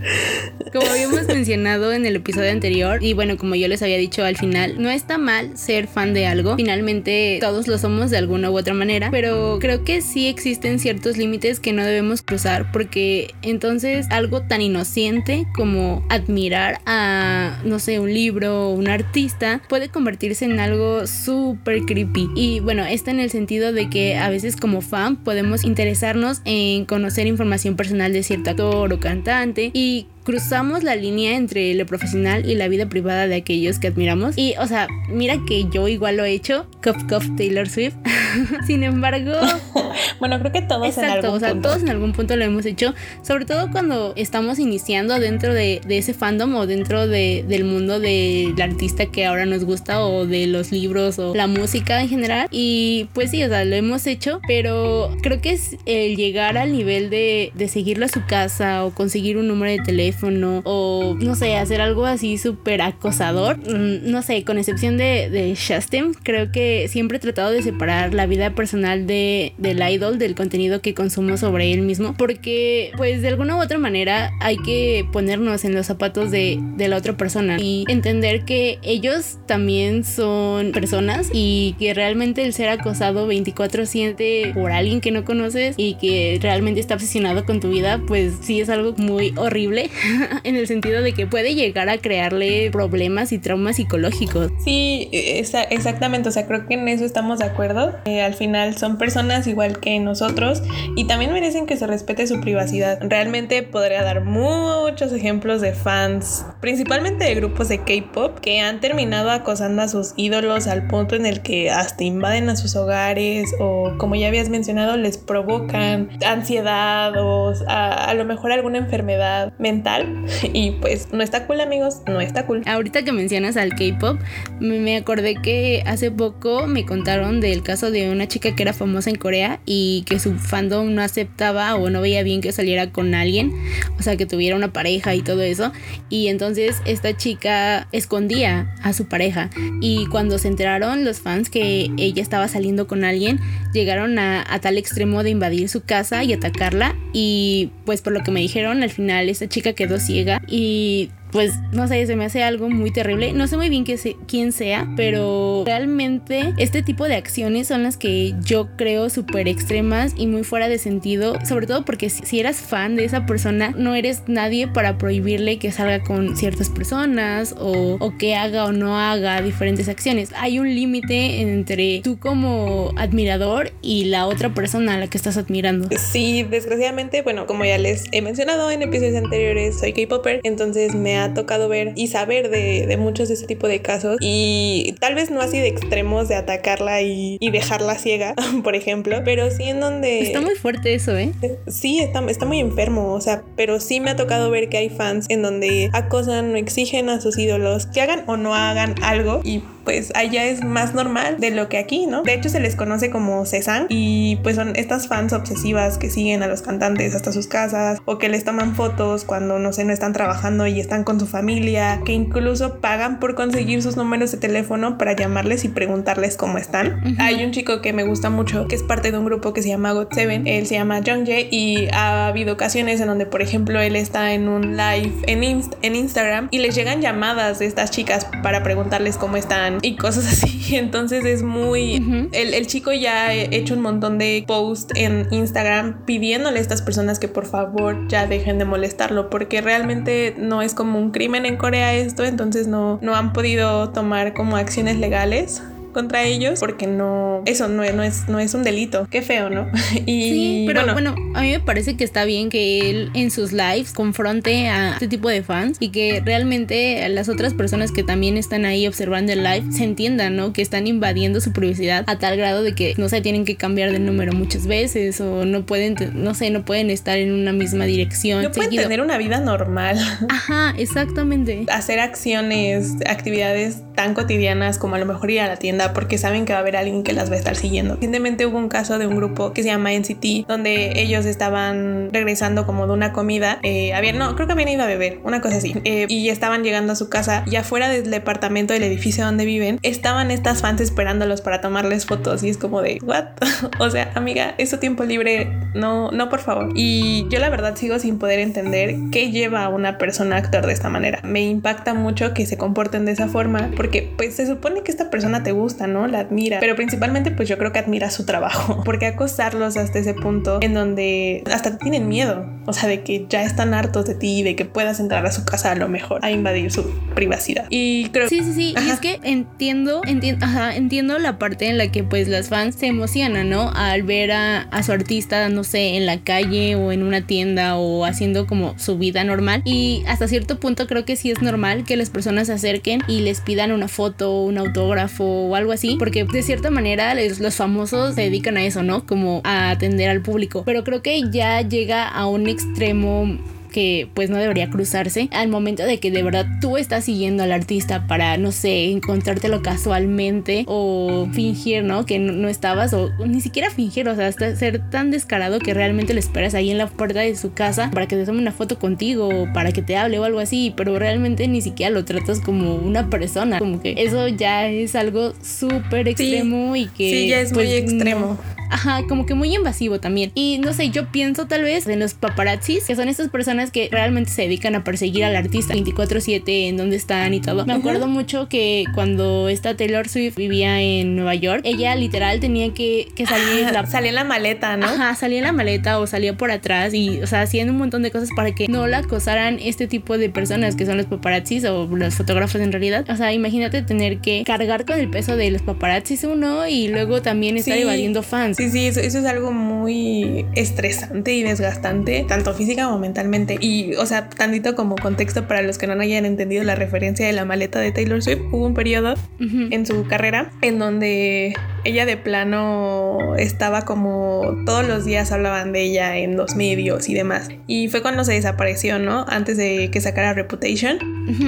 Como 0.72 0.88
habíamos 0.88 1.26
mencionado 1.28 1.94
en 1.94 2.06
el 2.06 2.18
episodio 2.18 2.52
anterior, 2.52 3.02
y 3.02 3.14
bueno, 3.14 3.38
como 3.38 3.56
yo 3.56 3.68
les 3.68 3.82
había 3.82 3.98
dicho 3.98 4.24
al 4.24 4.38
final, 4.38 4.82
no 4.82 4.90
está 4.90 5.18
mal 5.18 5.58
ser 5.58 5.88
fan 5.88 6.14
de 6.14 6.28
algo. 6.28 6.56
Finalmente, 6.58 7.38
todos 7.42 7.68
lo 7.68 7.78
somos 7.78 8.12
de 8.12 8.18
alguna 8.18 8.52
u 8.52 8.58
otra 8.58 8.74
manera, 8.74 9.10
pero 9.10 9.58
creo 9.60 9.84
que 9.84 10.02
sí 10.02 10.28
existen 10.28 10.80
ciertos 10.80 11.18
límites 11.18 11.60
que 11.60 11.74
no 11.74 11.84
debemos 11.84 12.22
cruzar, 12.22 12.72
porque 12.72 13.34
entonces 13.42 14.08
algo 14.10 14.42
tan 14.42 14.62
inocente 14.62 15.48
como 15.56 16.06
admirar 16.10 16.82
a, 16.86 17.62
no 17.64 17.80
sé, 17.80 18.00
un 18.00 18.14
libro 18.14 18.70
o 18.70 18.74
un 18.74 18.88
artista 18.88 19.62
puede 19.70 19.90
convertirse 19.90 20.46
en 20.46 20.60
algo 20.60 21.08
súper 21.08 21.82
creepy. 21.84 22.30
Y 22.36 22.60
bueno, 22.60 22.84
está 22.86 23.12
en 23.12 23.20
el 23.20 23.32
sentido 23.32 23.55
de 23.60 23.90
que 23.90 24.18
a 24.18 24.30
veces 24.30 24.56
como 24.56 24.82
fan 24.82 25.16
podemos 25.16 25.64
interesarnos 25.64 26.42
en 26.46 26.86
conocer 26.86 27.28
información 27.28 27.76
personal 27.76 28.14
de 28.14 28.24
cierto 28.24 28.52
actor 28.52 28.92
o 28.92 29.00
cantante 29.00 29.72
y 29.74 30.08
cruzamos 30.26 30.84
la 30.84 30.96
línea 30.96 31.38
entre 31.38 31.74
lo 31.76 31.86
profesional 31.86 32.50
y 32.50 32.56
la 32.56 32.68
vida 32.68 32.90
privada 32.90 33.28
de 33.28 33.36
aquellos 33.36 33.78
que 33.78 33.88
admiramos. 33.88 34.38
Y, 34.38 34.56
o 34.60 34.66
sea, 34.66 34.88
mira 35.08 35.38
que 35.48 35.66
yo 35.70 35.88
igual 35.88 36.18
lo 36.18 36.26
he 36.26 36.32
hecho, 36.32 36.66
Cuff 36.84 37.04
Cuff 37.08 37.30
Taylor 37.38 37.70
Swift. 37.70 37.94
Sin 38.68 38.84
embargo, 38.84 39.34
bueno, 40.20 40.40
creo 40.40 40.52
que 40.52 40.64
todos 40.64 40.98
en 40.98 41.06
algún 41.06 41.30
o 41.30 41.40
sea, 41.40 41.54
todos 41.62 41.84
en 41.84 41.90
algún 41.90 42.12
punto 42.12 42.36
lo 42.36 42.44
hemos 42.44 42.66
hecho, 42.66 42.96
sobre 43.22 43.46
todo 43.46 43.72
cuando 43.72 44.14
estamos 44.16 44.58
iniciando 44.58 45.20
dentro 45.20 45.54
de, 45.54 45.80
ese 45.88 46.14
fandom 46.16 46.56
o 46.56 46.66
dentro 46.66 47.08
del 47.08 47.64
mundo 47.64 48.00
del 48.00 48.60
artista 48.60 49.06
que 49.06 49.26
ahora 49.26 49.46
nos 49.46 49.64
gusta 49.64 50.04
o 50.04 50.26
de 50.26 50.48
los 50.48 50.72
libros 50.72 51.20
o 51.20 51.36
la 51.36 51.46
música 51.46 52.02
en 52.02 52.10
general. 52.10 52.48
Y 52.50 53.10
pues 53.14 53.30
sí, 53.30 53.44
o 53.44 53.48
sea, 53.48 53.64
lo 53.64 53.76
hemos 53.76 54.08
hecho, 54.08 54.42
pero 54.48 55.16
creo 55.22 55.40
que 55.40 55.52
es 55.52 55.78
el 55.86 56.16
llegar 56.16 56.58
al 56.58 56.74
nivel 56.74 57.12
de, 57.12 57.52
de 57.54 57.68
seguirlo 57.68 58.06
a 58.06 58.10
su 58.10 58.26
casa 58.26 58.84
o 58.84 58.92
conseguir 58.92 59.38
un 59.38 59.48
número 59.48 59.72
de 59.72 59.84
teléfono 59.84 60.15
o 60.24 61.16
no 61.20 61.36
sé, 61.36 61.58
hacer 61.58 61.82
algo 61.82 62.06
así 62.06 62.38
súper 62.38 62.82
acosador. 62.82 63.58
Mm, 63.58 64.10
no 64.10 64.22
sé, 64.22 64.44
con 64.44 64.58
excepción 64.58 64.98
de, 64.98 65.30
de 65.30 65.54
Shastem, 65.56 66.14
creo 66.14 66.52
que 66.52 66.88
siempre 66.90 67.18
he 67.18 67.20
tratado 67.20 67.52
de 67.52 67.62
separar 67.62 68.14
la 68.14 68.26
vida 68.26 68.52
personal 68.52 69.08
de, 69.08 69.54
del 69.58 69.82
idol 69.90 70.18
del 70.18 70.36
contenido 70.36 70.82
que 70.82 70.94
consumo 70.94 71.38
sobre 71.38 71.72
él 71.74 71.82
mismo 71.82 72.16
porque 72.18 72.92
pues 72.98 73.22
de 73.22 73.28
alguna 73.30 73.56
u 73.56 73.62
otra 73.62 73.78
manera 73.78 74.32
hay 74.42 74.58
que 74.58 75.06
ponernos 75.12 75.66
en 75.66 75.74
los 75.74 75.86
zapatos 75.86 76.32
de, 76.32 76.60
de 76.76 76.88
la 76.88 76.98
otra 76.98 77.18
persona 77.18 77.58
y 77.60 77.86
entender 77.88 78.46
que 78.46 78.80
ellos 78.84 79.38
también 79.46 80.04
son 80.04 80.72
personas 80.72 81.30
y 81.34 81.76
que 81.80 81.94
realmente 81.94 82.46
el 82.46 82.54
ser 82.54 82.70
acosado 82.70 83.28
24/7 83.28 84.54
por 84.54 84.72
alguien 84.72 85.02
que 85.02 85.12
no 85.12 85.26
conoces 85.26 85.76
y 85.78 85.96
que 85.96 86.40
realmente 86.42 86.80
está 86.80 86.96
obsesionado 86.96 87.46
con 87.46 87.60
tu 87.60 87.70
vida 87.70 88.02
pues 88.08 88.34
sí 88.42 88.62
es 88.62 88.70
algo 88.70 88.94
muy 88.98 89.34
horrible 89.38 89.90
en 90.44 90.56
el 90.56 90.68
sentido 90.68 91.02
de 91.02 91.14
que 91.14 91.28
puede 91.28 91.56
llegar 91.56 91.90
a 91.90 91.98
crearle 91.98 92.70
problemas 92.72 93.32
y 93.32 93.40
traumas 93.40 93.78
psicológicos. 93.78 94.52
Sí, 94.64 95.10
exactamente, 95.12 96.30
o 96.30 96.32
sea, 96.32 96.48
creo 96.48 96.68
que 96.68 96.76
en 96.76 96.88
eso 96.88 97.06
estamos 97.06 97.40
de 97.40 97.46
acuerdo. 97.46 97.96
Eh, 98.06 98.22
al 98.22 98.34
final 98.34 98.78
son 98.78 98.98
personas 98.98 99.48
igual 99.48 99.80
que 99.80 100.00
nosotros 100.00 100.62
y 100.96 101.06
también 101.06 101.34
merecen 101.34 101.66
que 101.66 101.78
se 101.78 101.88
respete 101.88 102.28
su 102.28 102.42
privacidad. 102.42 103.00
Realmente 103.02 103.64
podría 103.64 104.04
dar 104.04 104.24
muchos 104.24 105.12
ejemplos 105.12 105.62
de 105.62 105.74
fans, 105.74 106.46
principalmente 106.62 107.26
de 107.26 107.36
grupos 107.36 107.70
de 107.70 107.80
K-pop, 107.80 108.40
que 108.40 108.62
han 108.62 108.80
terminado 108.80 109.32
acosando 109.32 109.82
a 109.82 109.88
sus 109.88 110.14
ídolos 110.18 110.68
al 110.68 110.88
punto 110.88 111.16
en 111.16 111.26
el 111.26 111.42
que 111.42 111.72
hasta 111.72 112.04
invaden 112.04 112.50
a 112.50 112.56
sus 112.56 112.76
hogares 112.76 113.54
o, 113.60 113.94
como 113.98 114.16
ya 114.16 114.28
habías 114.28 114.50
mencionado, 114.50 114.98
les 114.98 115.18
provocan 115.18 116.10
ansiedad 116.26 117.14
o 117.18 117.54
a, 117.68 118.14
lo 118.14 118.26
mejor 118.26 118.52
alguna 118.52 118.78
enfermedad 118.78 119.54
mental. 119.60 119.95
Y 120.54 120.72
pues 120.72 121.10
no 121.12 121.22
está 121.24 121.48
cool, 121.48 121.62
amigos, 121.62 122.02
no 122.08 122.22
está 122.22 122.46
cool. 122.46 122.64
Ahorita 122.66 123.04
que 123.04 123.12
mencionas 123.12 123.58
al 123.58 123.76
K-pop, 123.76 124.20
me 124.60 124.98
acordé 124.98 125.36
que 125.36 125.84
hace 125.86 126.12
poco 126.12 126.68
me 126.68 126.86
contaron 126.86 127.42
del 127.42 127.64
caso 127.64 127.92
de 127.92 128.10
una 128.10 128.28
chica 128.28 128.56
que 128.56 128.64
era 128.64 128.74
famosa 128.74 129.10
en 129.10 129.18
Corea 129.18 129.60
y 129.66 130.04
que 130.08 130.20
su 130.20 130.36
fandom 130.36 130.94
no 130.94 131.02
aceptaba 131.02 131.76
o 131.76 131.90
no 131.90 132.02
veía 132.02 132.24
bien 132.24 132.42
que 132.42 132.52
saliera 132.52 132.92
con 132.92 133.14
alguien, 133.14 133.54
o 134.00 134.04
sea, 134.04 134.18
que 134.18 134.26
tuviera 134.26 134.56
una 134.56 134.72
pareja 134.74 135.16
y 135.16 135.22
todo 135.22 135.42
eso. 135.42 135.72
Y 136.10 136.28
entonces 136.28 136.82
esta 136.86 137.16
chica 137.18 137.88
escondía 137.92 138.76
a 138.82 138.94
su 138.94 139.08
pareja. 139.08 139.50
Y 139.82 140.06
cuando 140.08 140.38
se 140.38 140.48
enteraron 140.48 141.06
los 141.06 141.20
fans 141.20 141.50
que 141.50 141.92
ella 141.98 142.22
estaba 142.22 142.48
saliendo 142.48 142.88
con 142.88 143.04
alguien, 143.04 143.40
llegaron 143.74 144.20
a, 144.20 144.46
a 144.48 144.60
tal 144.60 144.78
extremo 144.78 145.24
de 145.24 145.32
invadir 145.32 145.70
su 145.70 145.82
casa 145.82 146.24
y 146.24 146.34
atacarla. 146.34 146.96
Y 147.14 147.72
pues 147.86 148.02
por 148.02 148.14
lo 148.14 148.24
que 148.24 148.32
me 148.32 148.40
dijeron, 148.40 148.84
al 148.84 148.90
final 148.90 149.30
esta 149.30 149.48
chica 149.48 149.74
quedó 149.76 150.00
ciega 150.00 150.42
y 150.48 151.12
pues 151.36 151.60
no 151.74 151.86
sé, 151.90 152.06
se 152.06 152.16
me 152.16 152.24
hace 152.24 152.44
algo 152.44 152.70
muy 152.70 152.92
terrible. 152.92 153.34
No 153.34 153.46
sé 153.48 153.58
muy 153.58 153.68
bien 153.68 153.84
quién 153.84 154.54
sea, 154.54 154.88
pero 154.96 155.64
realmente 155.66 156.54
este 156.58 156.82
tipo 156.82 157.04
de 157.10 157.16
acciones 157.16 157.68
son 157.68 157.84
las 157.84 157.98
que 157.98 158.34
yo 158.42 158.70
creo 158.78 159.10
súper 159.10 159.50
extremas 159.50 160.14
y 160.16 160.28
muy 160.28 160.46
fuera 160.46 160.70
de 160.70 160.78
sentido, 160.78 161.36
sobre 161.46 161.68
todo 161.68 161.84
porque 161.84 162.10
si, 162.10 162.40
eras 162.40 162.62
fan 162.62 162.96
de 162.96 163.04
esa 163.04 163.26
persona, 163.26 163.74
no 163.78 163.96
eres 163.96 164.22
nadie 164.28 164.70
para 164.70 164.98
prohibirle 164.98 165.60
que 165.60 165.74
salga 165.74 166.04
con 166.04 166.38
ciertas 166.38 166.70
personas 166.70 167.54
o, 167.60 167.98
o 168.00 168.18
que 168.18 168.36
haga 168.36 168.64
o 168.64 168.72
no 168.72 168.98
haga 168.98 169.42
diferentes 169.42 169.90
acciones. 169.90 170.32
Hay 170.38 170.58
un 170.60 170.74
límite 170.74 171.42
entre 171.42 172.00
tú 172.02 172.18
como 172.18 172.94
admirador 172.96 173.74
y 173.82 174.06
la 174.06 174.26
otra 174.28 174.54
persona 174.54 174.94
a 174.94 175.00
la 175.00 175.08
que 175.08 175.18
estás 175.18 175.36
admirando. 175.36 175.90
Sí, 175.98 176.44
desgraciadamente, 176.44 177.24
bueno, 177.24 177.46
como 177.46 177.66
ya 177.66 177.78
les 177.78 178.06
he 178.14 178.22
mencionado 178.22 178.72
en 178.72 178.84
episodios 178.84 179.22
anteriores, 179.22 179.78
soy 179.78 179.92
K-Popper, 179.92 180.40
entonces 180.46 180.96
me 180.96 181.18
ha 181.18 181.25
ha 181.26 181.34
tocado 181.34 181.70
ver 181.70 181.94
y 181.96 182.08
saber 182.08 182.50
de, 182.50 182.96
muchos 182.98 183.28
de 183.28 183.34
ese 183.36 183.46
tipo 183.46 183.68
de 183.68 183.82
casos 183.82 184.18
y 184.22 184.96
tal 185.00 185.16
vez 185.16 185.30
no 185.30 185.42
así 185.42 185.60
de 185.60 185.68
extremos 185.68 186.28
de 186.28 186.36
atacarla 186.36 187.02
y, 187.02 187.38
dejarla 187.56 187.96
ciega, 187.96 188.36
por 188.64 188.76
ejemplo, 188.76 189.22
pero 189.24 189.50
sí 189.50 189.64
en 189.64 189.80
donde... 189.80 190.20
Está 190.20 190.42
muy 190.42 190.56
fuerte 190.56 190.94
eso, 190.94 191.18
¿eh? 191.18 191.32
Sí, 191.68 192.00
está, 192.00 192.20
está 192.28 192.46
muy 192.46 192.60
enfermo, 192.60 193.14
o 193.14 193.22
sea, 193.22 193.44
pero 193.56 193.80
sí 193.80 194.00
me 194.00 194.10
ha 194.10 194.16
tocado 194.16 194.50
ver 194.50 194.68
que 194.68 194.78
hay 194.78 194.90
fans 194.90 195.26
en 195.30 195.42
donde 195.42 195.90
acosan 195.94 196.54
o 196.54 196.58
exigen 196.58 197.10
a 197.10 197.22
sus 197.22 197.38
ídolos 197.38 197.86
que 197.88 198.02
hagan 198.02 198.24
o 198.28 198.36
no 198.36 198.56
hagan 198.56 198.96
algo 199.02 199.42
y 199.44 199.62
pues 199.86 200.12
allá 200.16 200.46
es 200.46 200.64
más 200.64 200.94
normal 200.94 201.40
de 201.40 201.52
lo 201.52 201.70
que 201.70 201.78
aquí, 201.78 202.08
¿no? 202.08 202.24
De 202.24 202.34
hecho 202.34 202.50
se 202.50 202.60
les 202.60 202.76
conoce 202.76 203.12
como 203.12 203.46
Cezanne 203.46 203.86
y 203.90 204.38
pues 204.38 204.56
son 204.56 204.76
estas 204.76 205.08
fans 205.08 205.32
obsesivas 205.32 205.98
que 205.98 206.10
siguen 206.10 206.44
a 206.44 206.48
los 206.48 206.62
cantantes 206.64 207.16
hasta 207.16 207.32
sus 207.32 207.48
casas 207.48 208.00
o 208.06 208.18
que 208.18 208.28
les 208.28 208.44
toman 208.44 208.76
fotos 208.76 209.24
cuando 209.24 209.60
no 209.60 209.72
sé, 209.72 209.86
no 209.86 209.94
están 209.94 210.12
trabajando 210.12 210.68
y 210.68 210.80
están 210.80 211.04
con 211.04 211.15
su 211.20 211.28
familia, 211.28 212.02
que 212.06 212.14
incluso 212.14 212.80
pagan 212.80 213.20
por 213.20 213.36
conseguir 213.36 213.82
sus 213.82 213.98
números 213.98 214.32
de 214.32 214.38
teléfono 214.38 214.98
para 214.98 215.16
llamarles 215.16 215.66
y 215.66 215.70
preguntarles 215.70 216.38
cómo 216.38 216.58
están. 216.58 217.18
Hay 217.20 217.44
un 217.44 217.52
chico 217.52 217.82
que 217.82 217.94
me 217.94 218.04
gusta 218.04 218.30
mucho 218.30 218.68
que 218.68 218.76
es 218.76 218.84
parte 218.84 219.12
de 219.12 219.18
un 219.18 219.26
grupo 219.26 219.54
que 219.54 219.62
se 219.62 219.70
llama 219.70 219.94
God7, 219.94 220.44
él 220.46 220.66
se 220.66 220.76
llama 220.76 221.02
Jongjae 221.06 221.48
y 221.52 221.88
ha 221.94 222.28
habido 222.28 222.54
ocasiones 222.54 223.00
en 223.02 223.08
donde 223.08 223.26
por 223.26 223.42
ejemplo 223.42 223.80
él 223.80 223.96
está 223.96 224.34
en 224.34 224.48
un 224.48 224.78
live 224.78 225.14
en, 225.28 225.44
en 225.82 225.96
Instagram 225.96 226.48
y 226.52 226.60
les 226.60 226.76
llegan 226.76 227.02
llamadas 227.02 227.60
de 227.60 227.66
estas 227.66 227.92
chicas 227.92 228.28
para 228.44 228.64
preguntarles 228.64 229.18
cómo 229.18 229.38
están 229.38 229.80
y 229.82 229.96
cosas 229.96 230.26
así. 230.32 230.76
Entonces 230.76 231.26
es 231.26 231.44
muy... 231.44 232.30
el, 232.32 232.68
chico 232.68 232.92
ya 232.92 233.28
ha 233.28 233.34
hecho 233.34 233.76
un 233.76 233.82
montón 233.82 234.18
de 234.18 234.44
posts 234.48 234.94
en 234.96 235.28
Instagram 235.32 236.04
pidiéndole 236.06 236.58
a 236.58 236.62
estas 236.62 236.82
personas 236.82 237.20
que 237.20 237.28
por 237.28 237.46
favor 237.46 238.08
ya 238.08 238.26
dejen 238.26 238.58
de 238.58 238.66
molestarlo 238.66 239.30
porque 239.30 239.62
realmente 239.62 240.36
no 240.38 240.62
es 240.62 240.74
como 240.74 240.95
un 240.98 241.12
crimen 241.12 241.46
en 241.46 241.58
Corea 241.58 241.94
esto, 241.94 242.24
entonces 242.24 242.68
no, 242.68 243.00
no 243.02 243.16
han 243.16 243.34
podido 243.34 243.90
tomar 243.90 244.34
como 244.34 244.58
acciones 244.58 244.98
legales 244.98 245.62
contra 245.96 246.24
ellos 246.24 246.60
porque 246.60 246.88
no, 246.88 247.42
eso 247.46 247.70
no, 247.70 247.90
no, 247.94 248.04
es, 248.04 248.28
no 248.28 248.40
es 248.40 248.54
un 248.54 248.64
delito. 248.64 249.08
Qué 249.10 249.22
feo, 249.22 249.50
¿no? 249.50 249.68
y 250.06 250.30
sí, 250.30 250.64
pero 250.68 250.84
bueno, 250.94 251.16
a 251.34 251.42
mí 251.42 251.52
me 251.52 251.60
parece 251.62 251.96
que 251.96 252.04
está 252.04 252.26
bien 252.26 252.50
que 252.50 252.90
él 252.90 253.12
en 253.14 253.32
sus 253.32 253.54
lives 253.54 253.94
confronte 253.94 254.68
a 254.68 254.92
este 254.94 255.08
tipo 255.08 255.30
de 255.30 255.42
fans 255.42 255.78
y 255.80 255.90
que 255.90 256.22
realmente 256.24 257.08
las 257.10 257.30
otras 257.30 257.54
personas 257.54 257.94
que 257.94 258.04
también 258.04 258.36
están 258.36 258.66
ahí 258.66 258.86
observando 258.88 259.32
el 259.32 259.44
live 259.44 259.72
se 259.72 259.86
entiendan, 259.86 260.36
¿no? 260.36 260.52
Que 260.52 260.62
están 260.62 260.86
invadiendo 260.86 261.40
su 261.40 261.54
privacidad 261.54 262.04
a 262.08 262.20
tal 262.20 262.36
grado 262.36 262.62
de 262.62 262.76
que 262.76 262.94
no 262.98 263.08
se 263.08 263.22
tienen 263.22 263.46
que 263.46 263.56
cambiar 263.56 263.92
de 263.92 264.00
número 264.00 264.34
muchas 264.34 264.68
veces 264.68 265.22
o 265.22 265.46
no 265.46 265.66
pueden, 265.66 265.96
no 266.14 266.34
sé, 266.34 266.50
no 266.50 266.66
pueden 266.66 266.90
estar 266.90 267.18
en 267.18 267.32
una 267.32 267.54
misma 267.54 267.86
dirección. 267.86 268.44
No 268.44 268.52
pueden 268.52 268.76
tener 268.76 269.00
una 269.00 269.18
vida 269.18 269.40
normal. 269.40 269.98
Ajá, 270.30 270.74
exactamente. 270.78 271.66
Hacer 271.72 272.00
acciones, 272.00 272.96
actividades 273.08 273.78
tan 273.96 274.14
cotidianas 274.14 274.78
como 274.78 274.96
a 274.96 275.00
lo 275.00 275.06
mejor 275.06 275.32
ir 275.32 275.40
a 275.40 275.48
la 275.48 275.56
tienda 275.56 275.85
porque 275.94 276.18
saben 276.18 276.46
que 276.46 276.54
va 276.54 276.60
a 276.60 276.62
haber 276.62 276.78
alguien 276.78 277.04
que 277.04 277.14
las 277.14 277.30
va 277.30 277.36
a 277.36 277.38
estar 277.38 277.56
siguiendo. 277.56 277.96
Recientemente 277.96 278.46
hubo 278.46 278.58
un 278.58 278.70
caso 278.70 278.98
de 278.98 279.08
un 279.08 279.16
grupo 279.16 279.54
que 279.54 279.64
se 279.64 279.70
llama 279.70 279.92
NCT 279.92 280.48
donde 280.48 281.02
ellos 281.02 281.26
estaban 281.26 282.10
regresando 282.12 282.66
como 282.66 282.88
de 282.88 282.94
una 282.94 283.14
comida. 283.14 283.60
Eh, 283.64 283.94
habían, 283.94 284.18
no, 284.18 284.36
creo 284.36 284.48
que 284.48 284.54
habían 284.54 284.70
ido 284.70 284.84
a 284.84 284.88
beber, 284.88 285.20
una 285.24 285.42
cosa 285.42 285.58
así. 285.58 285.76
Eh, 285.84 286.06
y 286.10 286.30
estaban 286.30 286.64
llegando 286.64 286.94
a 286.94 286.96
su 286.96 287.10
casa 287.10 287.44
y 287.46 287.56
afuera 287.56 287.90
del 287.90 288.10
departamento 288.10 288.74
del 288.74 288.84
edificio 288.84 289.26
donde 289.26 289.46
viven 289.46 289.80
estaban 289.82 290.32
estas 290.32 290.62
fans 290.62 290.82
esperándolos 290.82 291.42
para 291.42 291.62
tomarles 291.62 292.06
fotos 292.06 292.44
y 292.44 292.50
es 292.50 292.58
como 292.58 292.82
de, 292.82 293.00
¿what? 293.04 293.26
o 293.80 293.90
sea, 293.90 294.12
amiga, 294.16 294.56
eso 294.58 294.80
tiempo 294.80 295.04
libre, 295.04 295.52
no, 295.74 296.12
no, 296.12 296.30
por 296.30 296.40
favor. 296.40 296.70
Y 296.76 297.28
yo 297.30 297.40
la 297.40 297.50
verdad 297.50 297.76
sigo 297.76 298.00
sin 298.00 298.18
poder 298.18 298.40
entender 298.40 298.96
qué 299.12 299.32
lleva 299.32 299.64
a 299.64 299.70
una 299.70 299.98
persona 299.98 300.36
a 300.36 300.40
actuar 300.40 300.66
de 300.66 300.74
esta 300.74 300.90
manera. 300.90 301.20
Me 301.24 301.42
impacta 301.42 301.94
mucho 301.94 302.34
que 302.34 302.46
se 302.46 302.58
comporten 302.58 303.06
de 303.06 303.12
esa 303.12 303.28
forma 303.28 303.72
porque 303.76 304.14
pues 304.18 304.36
se 304.36 304.48
supone 304.48 304.82
que 304.82 304.92
esta 304.92 305.10
persona 305.10 305.44
te 305.44 305.52
gusta 305.52 305.75
¿no? 305.82 306.08
La 306.08 306.20
admira. 306.20 306.60
Pero 306.60 306.76
principalmente 306.76 307.32
pues 307.32 307.50
yo 307.50 307.58
creo 307.58 307.72
que 307.72 307.80
admira 307.80 308.10
su 308.10 308.26
trabajo. 308.26 308.82
Porque 308.86 309.06
acosarlos 309.08 309.78
hasta 309.78 310.00
ese 310.00 310.14
punto 310.14 310.60
en 310.62 310.74
donde 310.74 311.44
hasta 311.52 311.78
tienen 311.78 312.08
miedo. 312.08 312.46
O 312.68 312.74
sea, 312.74 312.90
de 312.90 313.04
que 313.04 313.28
ya 313.30 313.44
están 313.44 313.74
hartos 313.74 314.06
de 314.06 314.16
ti, 314.16 314.42
de 314.42 314.56
que 314.56 314.66
puedas 314.66 315.00
entrar 315.00 315.26
a 315.26 315.32
su 315.32 315.46
casa 315.46 315.72
a 315.72 315.76
lo 315.76 315.88
mejor 315.88 316.20
a 316.24 316.32
invadir 316.32 316.72
su 316.72 316.84
privacidad. 317.14 317.68
Y 317.70 318.10
creo 318.10 318.28
Sí, 318.28 318.40
sí, 318.44 318.54
sí. 318.54 318.76
Y 318.84 318.90
es 318.90 319.00
que 319.00 319.20
entiendo, 319.24 320.02
entiendo, 320.06 320.46
ajá, 320.46 320.76
entiendo 320.76 321.20
la 321.20 321.38
parte 321.38 321.68
en 321.68 321.78
la 321.78 321.92
que 321.92 322.04
pues 322.04 322.28
las 322.28 322.50
fans 322.50 322.76
se 322.76 322.88
emocionan, 322.88 323.50
¿no? 323.50 323.72
Al 323.76 324.04
ver 324.04 324.32
a, 324.32 324.62
a 324.62 324.84
su 324.84 324.92
artista, 324.92 325.48
no 325.50 325.64
sé, 325.64 325.96
en 325.96 326.06
la 326.06 326.22
calle 326.22 326.76
o 326.76 326.92
en 326.92 327.04
una 327.04 327.28
tienda 327.28 327.78
o 327.78 328.06
haciendo 328.06 328.48
como 328.48 328.78
su 328.80 328.98
vida 328.98 329.24
normal. 329.24 329.62
Y 329.66 330.04
hasta 330.08 330.28
cierto 330.28 330.60
punto 330.60 330.88
creo 330.88 331.06
que 331.06 331.16
sí 331.16 331.32
es 331.32 331.42
normal 331.42 331.84
que 331.84 331.98
las 331.98 332.10
personas 332.10 332.48
se 332.48 332.54
acerquen 332.54 333.02
y 333.08 333.22
les 333.22 333.42
pidan 333.42 333.72
una 333.72 333.88
foto, 333.88 334.42
un 334.42 334.58
autógrafo 334.58 335.24
o 335.24 335.56
algo 335.56 335.65
algo 335.66 335.74
así, 335.74 335.96
porque 335.98 336.24
de 336.26 336.44
cierta 336.44 336.70
manera 336.70 337.16
los, 337.16 337.56
famosos 337.56 338.14
se 338.14 338.22
dedican 338.22 338.56
a 338.58 338.64
eso, 338.64 338.84
¿no? 338.84 339.06
Como 339.06 339.42
a 339.44 339.72
atender 339.72 340.10
al 340.10 340.22
público. 340.22 340.62
Pero 340.64 340.84
creo 340.84 341.02
que 341.02 341.24
ya 341.32 341.62
llega 341.62 342.08
a 342.08 342.28
un 342.28 342.48
extremo 342.48 343.38
que 343.76 344.08
pues 344.14 344.30
no 344.30 344.38
debería 344.38 344.70
cruzarse 344.70 345.28
al 345.34 345.50
momento 345.50 345.84
de 345.84 346.00
que 346.00 346.10
de 346.10 346.24
verdad 346.24 346.46
tú 346.62 346.78
estás 346.78 347.04
siguiendo 347.04 347.44
al 347.44 347.52
artista 347.52 348.08
para, 348.08 348.38
no 348.38 348.54
sé, 348.54 348.86
encontrártelo 348.86 349.62
casualmente 349.62 350.64
o 350.66 351.28
fingir, 351.34 351.84
¿no? 351.84 352.06
Que 352.06 352.18
no, 352.18 352.48
estabas 352.48 352.94
o 352.94 353.12
ni 353.26 353.42
siquiera 353.42 353.70
fingir, 353.70 354.08
o 354.08 354.16
sea, 354.16 354.28
hasta 354.28 354.56
ser 354.56 354.90
tan 354.92 355.12
descarado 355.12 355.60
que 355.60 355.74
realmente 355.74 356.14
le 356.14 356.22
esperas 356.22 356.54
ahí 356.54 356.72
en 356.72 356.78
la 356.78 356.88
puerta 356.88 357.20
de 357.20 357.36
su 357.36 357.52
casa 357.52 357.92
para 357.92 358.08
que 358.08 358.16
te 358.16 358.24
tome 358.24 358.40
una 358.40 358.54
foto 358.54 358.80
contigo 358.80 359.28
o 359.28 359.52
para 359.52 359.74
que 359.74 359.82
te 359.82 359.98
hable 359.98 360.20
o 360.20 360.24
algo 360.24 360.40
así, 360.40 360.74
pero 360.78 360.98
realmente 360.98 361.46
ni 361.50 361.60
siquiera 361.60 361.92
lo 361.92 362.06
tratas 362.06 362.40
como 362.40 362.76
una 362.76 363.10
persona, 363.10 363.60
como 363.60 363.82
que 363.82 363.96
eso 363.98 364.30
ya 364.30 364.70
es 364.70 364.96
algo 364.96 365.34
súper 365.44 366.08
extremo 366.08 366.78
y 366.78 366.86
que... 366.86 367.10
Sí, 367.12 367.28
ya 367.28 367.42
es 367.42 367.52
muy 367.52 367.66
pues, 367.66 367.84
extremo. 367.84 368.40
Ajá, 368.70 369.04
como 369.08 369.26
que 369.26 369.34
muy 369.34 369.56
invasivo 369.56 370.00
también. 370.00 370.32
Y 370.36 370.60
no 370.60 370.74
sé, 370.74 370.90
yo 370.90 371.12
pienso 371.12 371.48
tal 371.48 371.64
vez 371.64 371.88
en 371.88 372.00
los 372.00 372.14
paparazzis, 372.14 372.86
que 372.86 372.96
son 372.96 373.10
estas 373.10 373.30
personas 373.30 373.72
que 373.72 373.90
realmente 373.92 374.32
se 374.32 374.44
dedican 374.44 374.76
a 374.76 374.84
perseguir 374.84 375.24
al 375.24 375.36
artista 375.36 375.74
24/7 375.74 376.68
en 376.68 376.78
donde 376.78 376.96
están 376.96 377.34
y 377.34 377.42
todo. 377.42 377.66
Me 377.66 377.74
acuerdo 377.74 378.08
mucho 378.08 378.48
que 378.50 378.86
cuando 378.94 379.50
esta 379.50 379.76
Taylor 379.76 380.08
Swift 380.08 380.36
vivía 380.36 380.82
en 380.82 381.16
Nueva 381.16 381.36
York, 381.36 381.62
ella 381.64 381.96
literal 381.96 382.40
tenía 382.40 382.74
que, 382.74 383.08
que 383.16 383.26
salir... 383.26 383.72
la... 383.72 383.86
Salía 383.96 384.10
en 384.10 384.16
la 384.16 384.24
maleta, 384.24 384.76
¿no? 384.78 384.88
Ajá, 384.88 385.16
salía 385.16 385.38
en 385.38 385.46
la 385.46 385.52
maleta 385.52 386.00
o 386.00 386.08
salía 386.08 386.36
por 386.36 386.52
atrás 386.52 386.94
y, 386.94 387.22
o 387.22 387.28
sea, 387.28 387.42
haciendo 387.42 387.72
un 387.72 387.80
montón 387.80 388.02
de 388.02 388.12
cosas 388.12 388.30
para 388.36 388.54
que 388.54 388.68
no 388.68 388.88
la 388.88 388.98
acosaran 388.98 389.60
este 389.62 389.88
tipo 389.88 390.18
de 390.18 390.30
personas 390.30 390.76
que 390.76 390.86
son 390.86 390.98
los 390.98 391.06
paparazzis 391.06 391.66
o 391.66 391.88
los 391.88 392.16
fotógrafos 392.16 392.60
en 392.60 392.72
realidad. 392.72 393.06
O 393.10 393.16
sea, 393.16 393.32
imagínate 393.32 393.82
tener 393.84 394.20
que 394.20 394.44
cargar 394.46 394.86
con 394.86 395.00
el 395.00 395.10
peso 395.10 395.38
de 395.38 395.52
los 395.52 395.62
paparazzis 395.62 396.24
uno 396.24 396.68
y 396.68 396.88
luego 396.88 397.22
también 397.22 397.58
estar 397.58 397.78
evadiendo 397.78 398.24
fans. 398.24 398.55
Sí, 398.56 398.70
sí, 398.70 398.88
eso, 398.88 399.02
eso, 399.02 399.20
es 399.20 399.26
algo 399.26 399.52
muy 399.52 400.46
estresante 400.56 401.34
y 401.34 401.44
desgastante, 401.44 402.26
tanto 402.28 402.54
física 402.54 402.86
como 402.86 403.00
mentalmente. 403.00 403.58
Y, 403.60 403.96
o 403.96 404.06
sea, 404.06 404.30
tantito 404.30 404.76
como 404.76 404.96
contexto 404.96 405.48
para 405.48 405.62
los 405.62 405.78
que 405.78 405.88
no 405.88 406.02
hayan 406.02 406.26
entendido 406.26 406.64
la 406.64 406.76
referencia 406.76 407.26
de 407.26 407.34
la 407.34 407.44
maleta 407.44 407.80
de 407.80 407.92
Taylor 407.92 408.22
Swift, 408.24 408.42
hubo 408.52 408.66
un 408.66 408.74
periodo 408.74 409.16
en 409.40 409.86
su 409.86 410.08
carrera 410.08 410.52
en 410.62 410.80
donde 410.80 411.54
ella 411.86 412.06
de 412.06 412.18
plano 412.18 413.36
estaba 413.38 413.84
como 413.84 414.56
todos 414.66 414.88
los 414.88 415.06
días 415.06 415.32
hablaban 415.32 415.72
de 415.72 415.84
ella 415.84 416.18
en 416.18 416.36
los 416.36 416.56
medios 416.56 417.08
y 417.10 417.14
demás. 417.14 417.50
Y 417.68 417.88
fue 417.88 418.02
cuando 418.02 418.24
se 418.26 418.34
desapareció, 418.34 419.00
¿no? 419.00 419.26
Antes 419.28 419.58
de 419.58 419.90
que 419.92 420.02
sacara 420.02 420.34
Reputation. 420.34 420.98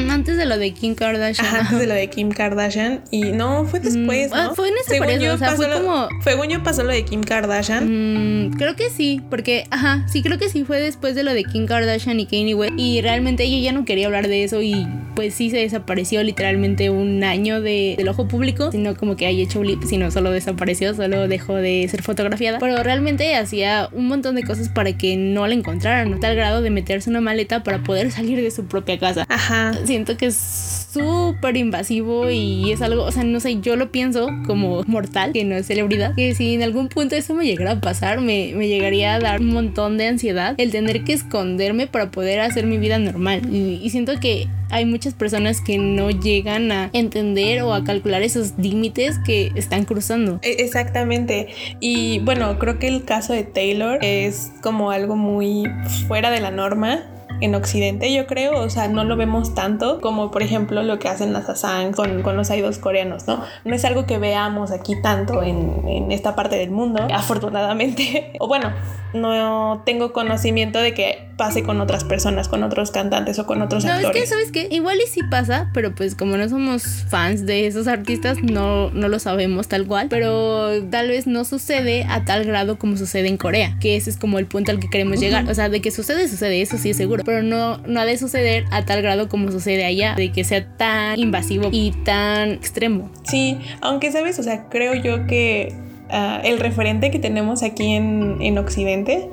Antes 0.10 0.38
de 0.38 0.46
lo 0.46 0.58
de 0.58 0.72
Kim 0.72 0.96
Kardashian. 0.96 1.46
Ajá, 1.46 1.60
antes 1.60 1.79
de 1.79 1.88
lo 1.88 1.94
de 1.94 2.10
Kim 2.10 2.29
Kardashian. 2.29 3.01
Y 3.12 3.32
no, 3.32 3.65
fue 3.65 3.79
después, 3.79 4.32
ah, 4.34 4.51
fue 4.56 4.70
en 4.70 4.75
ese 4.86 5.00
periodo, 5.00 5.36
o 5.36 5.38
sea, 5.38 5.51
fue 5.51 5.72
como... 5.72 6.08
Según 6.24 6.48
yo 6.48 6.63
pasó 6.63 6.84
lo 6.84 6.91
de 6.91 7.03
Kim 7.03 7.22
Kardashian. 7.22 8.48
Mm, 8.48 8.51
creo 8.58 8.75
que 8.75 8.89
sí, 8.89 9.22
porque, 9.29 9.65
ajá, 9.72 10.06
sí 10.08 10.22
creo 10.22 10.38
que 10.38 10.50
sí 10.50 10.63
fue 10.63 10.79
después 10.79 11.15
de 11.15 11.24
lo 11.24 11.34
de 11.34 11.44
Kim 11.44 11.65
Kardashian 11.65 12.20
y 12.20 12.25
Kanye 12.25 12.56
West. 12.56 12.74
Y 12.77 13.01
realmente 13.01 13.44
ella 13.44 13.60
ya 13.60 13.72
no 13.72 13.86
quería 13.86 14.08
hablar 14.08 14.27
de 14.27 14.44
eso 14.44 14.62
y 14.62 14.88
pues 15.15 15.34
sí 15.34 15.50
se 15.50 15.58
desapareció 15.58 16.22
literalmente 16.24 16.89
un 16.89 17.24
año 17.24 17.62
de, 17.62 17.96
del 17.98 18.08
ojo 18.08 18.27
público. 18.27 18.72
Sino 18.72 18.96
como 18.96 19.15
que 19.15 19.25
haya 19.25 19.44
hecho 19.44 19.60
blip, 19.62 19.84
sino 19.84 20.12
solo 20.12 20.26
desapareció, 20.31 20.93
solo 20.93 21.27
dejó 21.27 21.55
de 21.55 21.88
ser 21.89 22.01
fotografiada. 22.01 22.60
Pero 22.60 22.81
realmente 22.84 23.36
hacía 23.36 23.89
un 23.91 24.07
montón 24.07 24.36
de 24.36 24.43
cosas 24.43 24.69
para 24.69 24.98
que 24.98 25.17
no 25.17 25.48
la 25.48 25.53
encontraran, 25.53 26.13
a 26.13 26.19
tal 26.19 26.36
grado 26.36 26.62
de 26.62 26.69
meterse 26.69 27.10
una 27.10 27.22
maleta 27.22 27.63
para 27.63 27.84
poder 27.84 28.12
salir 28.12 28.41
de 28.41 28.51
su 28.51 28.65
propia 28.65 28.98
casa. 28.98 29.25
Ajá. 29.29 29.74
Siento 29.86 30.17
que 30.17 30.27
es 30.27 30.88
súper 30.91 31.57
invasivo 31.57 32.29
y 32.29 32.72
es 32.72 32.81
algo, 32.81 33.03
o 33.03 33.12
sea, 33.12 33.24
no 33.24 33.39
sé, 33.39 33.60
yo 33.62 33.75
lo 33.75 33.91
pienso 33.91 34.29
como 34.46 34.84
mortal, 34.84 35.34
que 35.34 35.43
no 35.43 35.55
es 35.55 35.67
celebridad, 35.67 36.15
que 36.15 36.34
si 36.36 36.55
en 36.55 36.63
algún 36.63 36.89
punto 36.89 37.15
eso 37.15 37.34
me 37.34 37.46
llegara 37.46 37.74
a 37.74 37.81
pasar, 37.81 38.19
me, 38.22 38.53
me 38.55 38.67
llegaría 38.67 39.15
a 39.15 39.19
dar 39.19 39.41
un 39.41 39.53
montón 39.53 39.98
de 39.98 40.07
ansiedad 40.07 40.55
el 40.57 40.72
tener 40.72 41.03
que 41.03 41.13
esconderme 41.13 41.88
para 41.88 42.12
poder 42.12 42.39
hacer 42.39 42.65
mi 42.65 42.77
vida 42.77 43.00
normal. 43.00 43.41
Y, 43.51 43.79
y 43.84 43.89
siento 43.89 44.19
que 44.19 44.48
hay 44.69 44.86
muchas 44.86 45.13
personas 45.13 45.62
que 45.62 45.77
no 45.77 46.09
llegan 46.09 46.71
a 46.71 46.89
entender 46.93 47.62
o 47.62 47.74
a 47.74 47.83
calcular 47.83 48.21
esos 48.21 48.53
límites 48.57 49.19
que 49.25 49.51
están 49.55 49.86
cruzando. 49.86 50.39
E, 50.41 50.63
exactamente. 50.63 51.47
Y 51.79 52.19
bueno, 52.19 52.57
creo 52.59 52.79
que 52.79 52.88
el 52.88 53.05
caso 53.05 53.33
de 53.33 53.43
Taylor 53.43 54.00
es 54.01 54.51
como 54.62 54.91
algo 54.91 55.15
muy 55.15 55.63
fuera 56.07 56.31
de 56.31 56.39
la 56.39 56.51
norma 56.51 57.05
en 57.41 57.55
Occidente, 57.55 58.12
yo 58.13 58.25
creo, 58.25 58.59
o 58.62 58.69
sea, 58.69 58.88
no 58.88 59.03
lo 59.03 59.15
vemos 59.15 59.53
tanto 59.53 60.01
como 60.01 60.31
por 60.31 60.41
ejemplo 60.41 60.81
lo 60.83 61.00
que 61.00 61.07
hacen 61.07 61.33
las 61.33 61.47
Asang 61.50 61.93
con, 61.93 62.24
con 62.24 62.36
los 62.36 62.50
idols 62.50 62.79
coreanos, 62.79 63.27
¿no? 63.27 63.43
No 63.63 63.75
es 63.75 63.86
algo 63.86 64.05
que 64.05 64.17
veamos 64.17 64.71
aquí 64.71 65.00
tanto 65.01 65.43
en, 65.43 65.88
en 65.88 66.12
esta 66.12 66.36
parte 66.36 66.55
del 66.57 66.71
mundo, 66.71 67.07
afortunadamente, 67.13 68.33
o 68.39 68.47
bueno, 68.47 68.71
no 69.13 69.83
tengo 69.86 70.13
conocimiento 70.13 70.79
de 70.79 70.93
que 70.93 71.26
pase 71.38 71.63
con 71.63 71.79
otras 71.79 72.03
personas, 72.03 72.48
con 72.48 72.63
otros 72.63 72.91
cantantes 72.91 73.38
o 73.39 73.46
con 73.46 73.62
otros 73.62 73.86
no, 73.86 73.91
actores. 73.91 74.15
No, 74.15 74.22
es 74.22 74.24
que, 74.24 74.27
¿sabes 74.27 74.51
qué? 74.51 74.67
Igual 74.75 74.98
y 74.98 75.08
sí 75.08 75.22
pasa, 75.29 75.70
pero 75.74 75.94
pues 75.94 76.15
como 76.15 76.36
no 76.36 76.50
somos 76.50 76.84
fans 77.08 77.46
de 77.46 77.67
esos 77.67 77.88
artistas, 77.88 78.41
no, 78.41 78.89
no 78.89 79.08
lo 79.08 79.20
sabemos 79.20 79.67
tal 79.67 79.86
cual, 79.86 80.08
pero 80.10 80.84
tal 80.89 81.10
vez 81.10 81.27
no 81.27 81.46
sucede 81.46 82.06
a 82.10 82.25
tal 82.25 82.44
grado 82.44 82.79
como 82.79 82.98
sucede 82.98 83.27
en 83.27 83.38
Corea, 83.38 83.77
que 83.79 83.96
ese 83.96 84.10
es 84.10 84.17
como 84.17 84.39
el 84.39 84.48
punto 84.48 84.72
al 84.72 84.79
que 84.79 84.89
queremos 84.89 85.20
llegar. 85.20 85.48
O 85.50 85.53
sea, 85.53 85.70
de 85.70 85.79
que 85.79 85.91
sucede, 85.91 86.27
sucede, 86.27 86.62
eso 86.62 86.77
sí 86.77 86.89
es 86.89 86.98
seguro, 86.98 87.24
pero 87.24 87.44
no, 87.44 87.77
no 87.86 88.00
ha 88.00 88.06
de 88.06 88.17
suceder 88.17 88.65
a 88.72 88.86
tal 88.86 89.01
grado 89.01 89.29
como 89.29 89.51
sucede 89.51 89.86
allá, 89.86 90.15
de 90.15 90.32
que 90.32 90.44
sea 90.44 90.65
tan 90.75 91.20
invasivo 91.20 91.70
y 91.72 91.91
tan 92.03 92.51
extremo. 92.51 93.12
Sí, 93.24 93.60
aunque 93.82 94.12
sabes, 94.12 94.39
o 94.39 94.44
sea, 94.44 94.70
creo 94.70 94.96
yo 94.96 95.27
que 95.27 95.75
uh, 96.10 96.46
el 96.46 96.60
referente 96.60 97.12
que 97.12 97.20
tenemos 97.20 97.62
aquí 97.62 97.94
en, 97.94 98.38
en 98.41 98.58
Occidente 98.58 99.29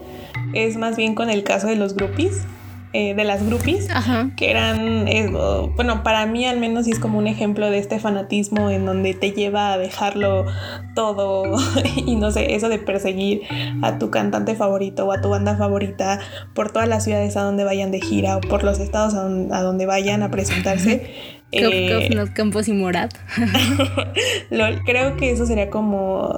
es 0.55 0.77
más 0.77 0.97
bien 0.97 1.15
con 1.15 1.31
el 1.31 1.45
caso 1.45 1.67
de 1.67 1.77
los 1.77 1.95
groupies. 1.95 2.43
Eh, 2.97 3.13
de 3.17 3.25
las 3.25 3.45
groupies, 3.45 3.91
Ajá. 3.91 4.31
que 4.37 4.53
eran, 4.53 5.09
eh, 5.09 5.29
bueno, 5.75 6.05
para 6.05 6.27
mí 6.27 6.47
al 6.47 6.61
menos 6.61 6.87
es 6.87 7.01
como 7.01 7.19
un 7.19 7.27
ejemplo 7.27 7.69
de 7.69 7.79
este 7.79 7.99
fanatismo 7.99 8.71
en 8.71 8.87
donde 8.87 9.15
te 9.15 9.33
lleva 9.33 9.73
a 9.73 9.79
dejarlo 9.79 10.47
todo 10.95 11.43
y 12.07 12.15
no 12.15 12.31
sé, 12.31 12.55
eso 12.55 12.69
de 12.69 12.79
perseguir 12.79 13.43
a 13.83 13.99
tu 13.99 14.11
cantante 14.11 14.55
favorito 14.55 15.07
o 15.07 15.13
a 15.13 15.21
tu 15.21 15.29
banda 15.29 15.57
favorita 15.57 16.21
por 16.55 16.71
todas 16.71 16.89
las 16.89 17.03
ciudades 17.03 17.37
a 17.37 17.43
donde 17.43 17.65
vayan 17.65 17.91
de 17.91 18.01
gira 18.01 18.37
o 18.37 18.41
por 18.41 18.63
los 18.63 18.79
estados 18.79 19.15
a 19.15 19.63
donde 19.63 19.87
vayan 19.87 20.23
a 20.23 20.31
presentarse. 20.31 21.11
Eh, 21.53 22.11
los 22.13 22.31
Campos 22.31 22.67
y 22.69 22.73
Morat. 22.73 23.15
Lol, 24.51 24.83
creo 24.85 25.17
que 25.17 25.31
eso 25.31 25.47
sería 25.47 25.71
como 25.71 26.37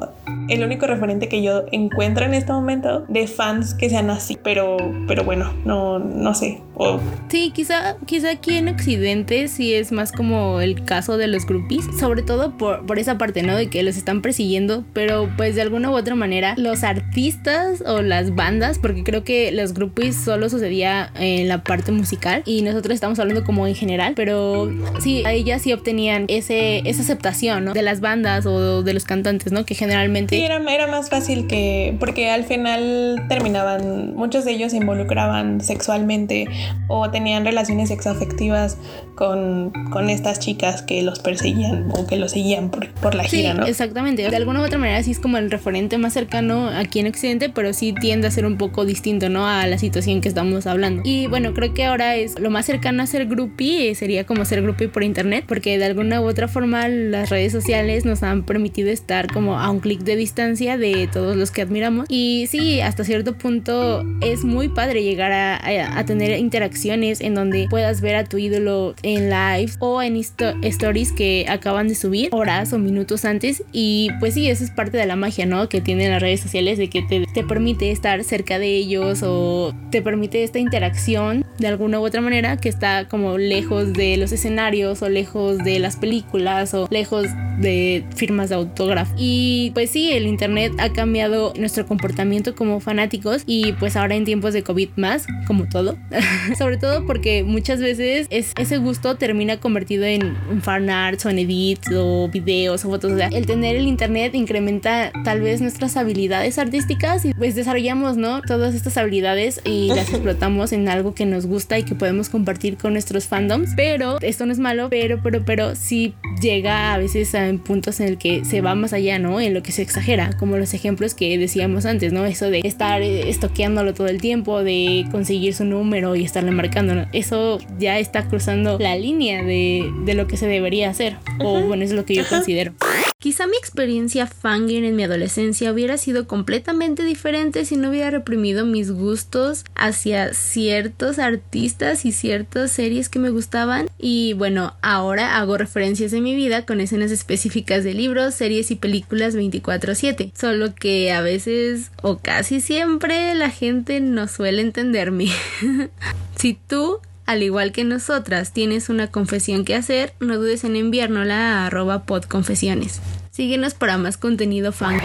el 0.48 0.62
único 0.62 0.86
referente 0.86 1.28
que 1.28 1.42
yo 1.42 1.64
encuentro 1.72 2.26
en 2.26 2.34
este 2.34 2.52
momento 2.52 3.06
de 3.08 3.26
fans 3.26 3.74
que 3.74 3.88
sean 3.88 4.10
así. 4.10 4.38
Pero, 4.42 4.76
pero 5.06 5.24
bueno, 5.24 5.54
no, 5.64 5.98
no 5.98 6.34
sé. 6.34 6.60
O... 6.78 7.00
Sí, 7.28 7.52
quizá, 7.54 7.96
quizá 8.04 8.30
aquí 8.32 8.56
en 8.56 8.68
Occidente 8.68 9.48
sí 9.48 9.74
es 9.74 9.92
más 9.92 10.12
como 10.12 10.60
el 10.60 10.84
caso 10.84 11.16
de 11.16 11.26
los 11.26 11.46
groupies. 11.46 11.86
Sobre 11.98 12.22
todo 12.22 12.56
por, 12.56 12.84
por 12.84 12.98
esa 12.98 13.16
parte, 13.18 13.42
¿no? 13.42 13.56
De 13.56 13.68
que 13.68 13.82
los 13.82 13.96
están 13.96 14.20
persiguiendo. 14.20 14.84
Pero 14.92 15.30
pues 15.36 15.54
de 15.54 15.62
alguna 15.62 15.90
u 15.90 15.96
otra 15.96 16.14
manera, 16.14 16.54
los 16.58 16.84
artistas 16.84 17.82
o 17.86 18.02
las 18.02 18.34
bandas, 18.34 18.78
porque 18.78 19.04
creo 19.04 19.24
que 19.24 19.52
los 19.52 19.72
groupies 19.72 20.16
solo 20.16 20.50
sucedía 20.50 21.10
en 21.18 21.48
la 21.48 21.64
parte 21.64 21.92
musical. 21.92 22.42
Y 22.44 22.62
nosotros 22.62 22.94
estamos 22.94 23.18
hablando 23.18 23.42
como 23.44 23.66
en 23.66 23.74
general. 23.74 24.12
Pero 24.14 24.70
sí, 25.00 25.22
a 25.24 25.32
ellas 25.32 25.62
sí 25.62 25.72
obtenían 25.72 26.26
ese, 26.28 26.88
esa 26.88 27.02
aceptación, 27.02 27.64
¿no? 27.64 27.72
De 27.72 27.82
las 27.82 28.00
bandas 28.00 28.44
o 28.44 28.82
de 28.82 28.92
los 28.92 29.04
cantantes, 29.04 29.50
¿no? 29.50 29.64
Que 29.64 29.74
generalmente... 29.74 30.36
Sí, 30.36 30.44
era, 30.44 30.58
era 30.72 30.86
más 30.86 31.08
fácil 31.08 31.46
que... 31.46 31.96
Porque 31.98 32.30
al 32.30 32.44
final 32.44 33.24
terminaban, 33.28 34.14
muchos 34.14 34.44
de 34.44 34.52
ellos 34.52 34.72
se 34.72 34.76
involucraban 34.76 35.62
sexualmente 35.62 36.46
o 36.88 37.10
tenían 37.10 37.44
relaciones 37.44 37.88
sexoafectivas 37.88 38.78
con, 39.14 39.72
con 39.90 40.10
estas 40.10 40.38
chicas 40.38 40.82
que 40.82 41.02
los 41.02 41.18
perseguían 41.18 41.90
o 41.92 42.06
que 42.06 42.16
los 42.16 42.32
seguían 42.32 42.70
por, 42.70 42.92
por 42.94 43.14
la 43.14 43.24
gira, 43.24 43.52
sí, 43.52 43.58
¿no? 43.58 43.66
exactamente. 43.66 44.28
De 44.28 44.36
alguna 44.36 44.60
u 44.60 44.64
otra 44.64 44.78
manera 44.78 45.02
sí 45.02 45.10
es 45.10 45.18
como 45.18 45.38
el 45.38 45.50
referente 45.50 45.98
más 45.98 46.12
cercano 46.12 46.68
aquí 46.68 47.00
en 47.00 47.08
Occidente, 47.08 47.48
pero 47.48 47.72
sí 47.72 47.94
tiende 47.98 48.28
a 48.28 48.30
ser 48.30 48.46
un 48.46 48.56
poco 48.58 48.84
distinto, 48.84 49.28
¿no? 49.28 49.48
A 49.48 49.66
la 49.66 49.78
situación 49.78 50.20
que 50.20 50.28
estamos 50.28 50.66
hablando. 50.66 51.02
Y 51.04 51.26
bueno, 51.26 51.54
creo 51.54 51.72
que 51.74 51.84
ahora 51.84 52.16
es 52.16 52.38
lo 52.38 52.50
más 52.50 52.66
cercano 52.66 53.02
a 53.02 53.06
ser 53.06 53.26
groupie, 53.26 53.94
sería 53.94 54.24
como 54.24 54.44
ser 54.44 54.62
groupie 54.62 54.88
por 54.88 55.02
internet, 55.02 55.44
porque 55.48 55.78
de 55.78 55.84
alguna 55.84 56.20
u 56.20 56.26
otra 56.26 56.48
forma 56.48 56.88
las 56.88 57.30
redes 57.30 57.52
sociales 57.52 58.04
nos 58.04 58.22
han 58.22 58.44
permitido 58.44 58.90
estar 58.90 59.32
como 59.32 59.58
a 59.58 59.70
un 59.70 59.80
clic 59.80 60.00
de 60.00 60.16
distancia 60.16 60.76
de 60.76 61.08
todos 61.10 61.36
los 61.36 61.50
que 61.50 61.62
admiramos. 61.62 62.06
Y 62.08 62.46
sí, 62.48 62.80
hasta 62.80 63.04
cierto 63.04 63.38
punto 63.38 64.04
es 64.20 64.44
muy 64.44 64.68
padre 64.68 65.02
llegar 65.02 65.32
a, 65.32 65.56
a, 65.56 65.98
a 65.98 66.04
tener 66.04 66.32
interacciones 66.56 67.20
en 67.20 67.34
donde 67.34 67.66
puedas 67.68 68.00
ver 68.00 68.16
a 68.16 68.24
tu 68.24 68.38
ídolo 68.38 68.94
en 69.02 69.28
live 69.28 69.72
o 69.78 70.00
en 70.00 70.16
stories 70.16 71.12
que 71.12 71.44
acaban 71.50 71.86
de 71.86 71.94
subir 71.94 72.30
horas 72.32 72.72
o 72.72 72.78
minutos 72.78 73.26
antes. 73.26 73.62
Y 73.72 74.08
pues 74.20 74.32
sí, 74.34 74.48
eso 74.48 74.64
es 74.64 74.70
parte 74.70 74.96
de 74.96 75.04
la 75.04 75.16
magia, 75.16 75.44
¿no? 75.44 75.68
Que 75.68 75.82
tienen 75.82 76.10
las 76.10 76.22
redes 76.22 76.40
sociales 76.40 76.78
de 76.78 76.88
que 76.88 77.02
te, 77.02 77.26
te 77.34 77.44
permite 77.44 77.90
estar 77.90 78.24
cerca 78.24 78.58
de 78.58 78.68
ellos 78.68 79.22
o 79.22 79.74
te 79.90 80.00
permite 80.00 80.44
esta 80.44 80.58
interacción 80.58 81.44
de 81.58 81.66
alguna 81.66 82.00
u 82.00 82.06
otra 82.06 82.22
manera 82.22 82.56
que 82.56 82.70
está 82.70 83.06
como 83.06 83.36
lejos 83.36 83.92
de 83.92 84.16
los 84.16 84.32
escenarios 84.32 85.02
o 85.02 85.10
lejos 85.10 85.58
de 85.58 85.78
las 85.78 85.96
películas 85.96 86.72
o 86.72 86.88
lejos 86.90 87.26
de 87.58 88.04
firmas 88.14 88.48
de 88.48 88.54
autógrafo. 88.54 89.14
Y 89.16 89.70
pues 89.74 89.90
sí, 89.90 90.12
el 90.12 90.26
internet 90.26 90.72
ha 90.78 90.92
cambiado 90.92 91.52
nuestro 91.58 91.86
comportamiento 91.86 92.54
como 92.54 92.80
fanáticos 92.80 93.42
y 93.46 93.72
pues 93.74 93.96
ahora 93.96 94.14
en 94.14 94.24
tiempos 94.24 94.52
de 94.52 94.62
COVID 94.62 94.90
más, 94.96 95.26
como 95.46 95.68
todo. 95.68 95.96
Sobre 96.58 96.76
todo 96.76 97.06
porque 97.06 97.44
muchas 97.44 97.80
veces 97.80 98.26
es, 98.30 98.52
ese 98.58 98.78
gusto 98.78 99.16
termina 99.16 99.58
convertido 99.58 100.04
en, 100.04 100.36
en 100.50 100.62
fan 100.62 100.90
arts 100.90 101.26
o 101.26 101.30
en 101.30 101.38
edits 101.38 101.88
o 101.94 102.28
videos 102.28 102.84
o 102.84 102.90
fotos. 102.90 103.12
O 103.12 103.16
sea, 103.16 103.28
el 103.28 103.46
tener 103.46 103.76
el 103.76 103.86
internet 103.86 104.34
incrementa 104.34 105.12
tal 105.24 105.40
vez 105.40 105.60
nuestras 105.60 105.96
habilidades 105.96 106.58
artísticas 106.58 107.24
y 107.24 107.34
pues 107.34 107.54
desarrollamos, 107.54 108.16
¿no? 108.16 108.42
Todas 108.42 108.74
estas 108.74 108.96
habilidades 108.96 109.60
y 109.64 109.88
las 109.88 110.08
explotamos 110.10 110.72
en 110.72 110.88
algo 110.88 111.14
que 111.14 111.26
nos 111.26 111.46
gusta 111.46 111.78
y 111.78 111.84
que 111.84 111.94
podemos 111.94 112.28
compartir 112.28 112.76
con 112.76 112.92
nuestros 112.92 113.26
fandoms. 113.26 113.70
Pero 113.76 114.18
esto 114.20 114.46
no 114.46 114.52
es 114.52 114.58
malo, 114.58 114.88
pero, 114.90 115.20
pero, 115.22 115.44
pero 115.44 115.74
sí 115.74 116.14
llega 116.40 116.94
a 116.94 116.98
veces 116.98 117.34
a 117.34 117.46
puntos 117.64 118.00
en 118.00 118.08
el 118.08 118.18
que 118.18 118.44
se 118.44 118.60
va 118.60 118.74
más 118.74 118.92
allá, 118.92 119.18
¿no? 119.18 119.40
En 119.40 119.54
lo 119.54 119.62
que 119.62 119.72
se 119.72 119.82
exagera, 119.82 120.30
como 120.38 120.56
los 120.56 120.74
ejemplos 120.74 121.14
que 121.14 121.38
decíamos 121.38 121.86
antes, 121.86 122.12
¿no? 122.12 122.24
Eso 122.24 122.50
de 122.50 122.60
estar 122.64 123.02
estoqueándolo 123.02 123.94
todo 123.94 124.08
el 124.08 124.20
tiempo, 124.20 124.62
de 124.62 125.06
conseguir 125.10 125.54
su 125.54 125.64
número 125.64 126.16
y 126.16 126.24
estarle 126.36 126.50
marcando, 126.50 127.06
eso 127.14 127.58
ya 127.78 127.98
está 127.98 128.28
cruzando 128.28 128.78
la 128.78 128.94
línea 128.94 129.42
de, 129.42 129.90
de 130.04 130.12
lo 130.12 130.26
que 130.26 130.36
se 130.36 130.46
debería 130.46 130.90
hacer, 130.90 131.16
o 131.40 131.62
bueno, 131.62 131.82
es 131.82 131.92
lo 131.92 132.04
que 132.04 132.14
yo 132.14 132.24
considero. 132.28 132.74
Quizá 133.18 133.46
mi 133.46 133.56
experiencia 133.56 134.26
fangirl 134.26 134.84
en 134.84 134.94
mi 134.94 135.02
adolescencia 135.02 135.72
hubiera 135.72 135.96
sido 135.96 136.28
completamente 136.28 137.02
diferente 137.02 137.64
si 137.64 137.76
no 137.76 137.88
hubiera 137.88 138.10
reprimido 138.10 138.66
mis 138.66 138.92
gustos 138.92 139.64
hacia 139.74 140.34
ciertos 140.34 141.18
artistas 141.18 142.04
y 142.04 142.12
ciertas 142.12 142.72
series 142.72 143.08
que 143.08 143.18
me 143.18 143.30
gustaban. 143.30 143.88
Y 143.98 144.34
bueno, 144.34 144.76
ahora 144.82 145.38
hago 145.38 145.56
referencias 145.56 146.12
en 146.12 146.24
mi 146.24 146.36
vida 146.36 146.66
con 146.66 146.78
escenas 146.78 147.10
específicas 147.10 147.84
de 147.84 147.94
libros, 147.94 148.34
series 148.34 148.70
y 148.70 148.76
películas 148.76 149.34
24/7. 149.34 150.30
Solo 150.38 150.74
que 150.74 151.10
a 151.10 151.22
veces 151.22 151.92
o 152.02 152.18
casi 152.18 152.60
siempre 152.60 153.34
la 153.34 153.48
gente 153.48 153.98
no 154.00 154.28
suele 154.28 154.60
entenderme. 154.60 155.28
si 156.36 156.52
tú 156.52 157.00
al 157.26 157.42
igual 157.42 157.72
que 157.72 157.84
nosotras, 157.84 158.52
tienes 158.52 158.88
una 158.88 159.10
confesión 159.10 159.64
que 159.64 159.74
hacer, 159.74 160.14
no 160.20 160.36
dudes 160.36 160.64
en 160.64 160.76
enviárnosla 160.76 161.62
a 161.62 161.66
arroba 161.66 162.04
podconfesiones. 162.04 163.00
Síguenos 163.30 163.74
para 163.74 163.98
más 163.98 164.16
contenido 164.16 164.72
fan. 164.72 165.00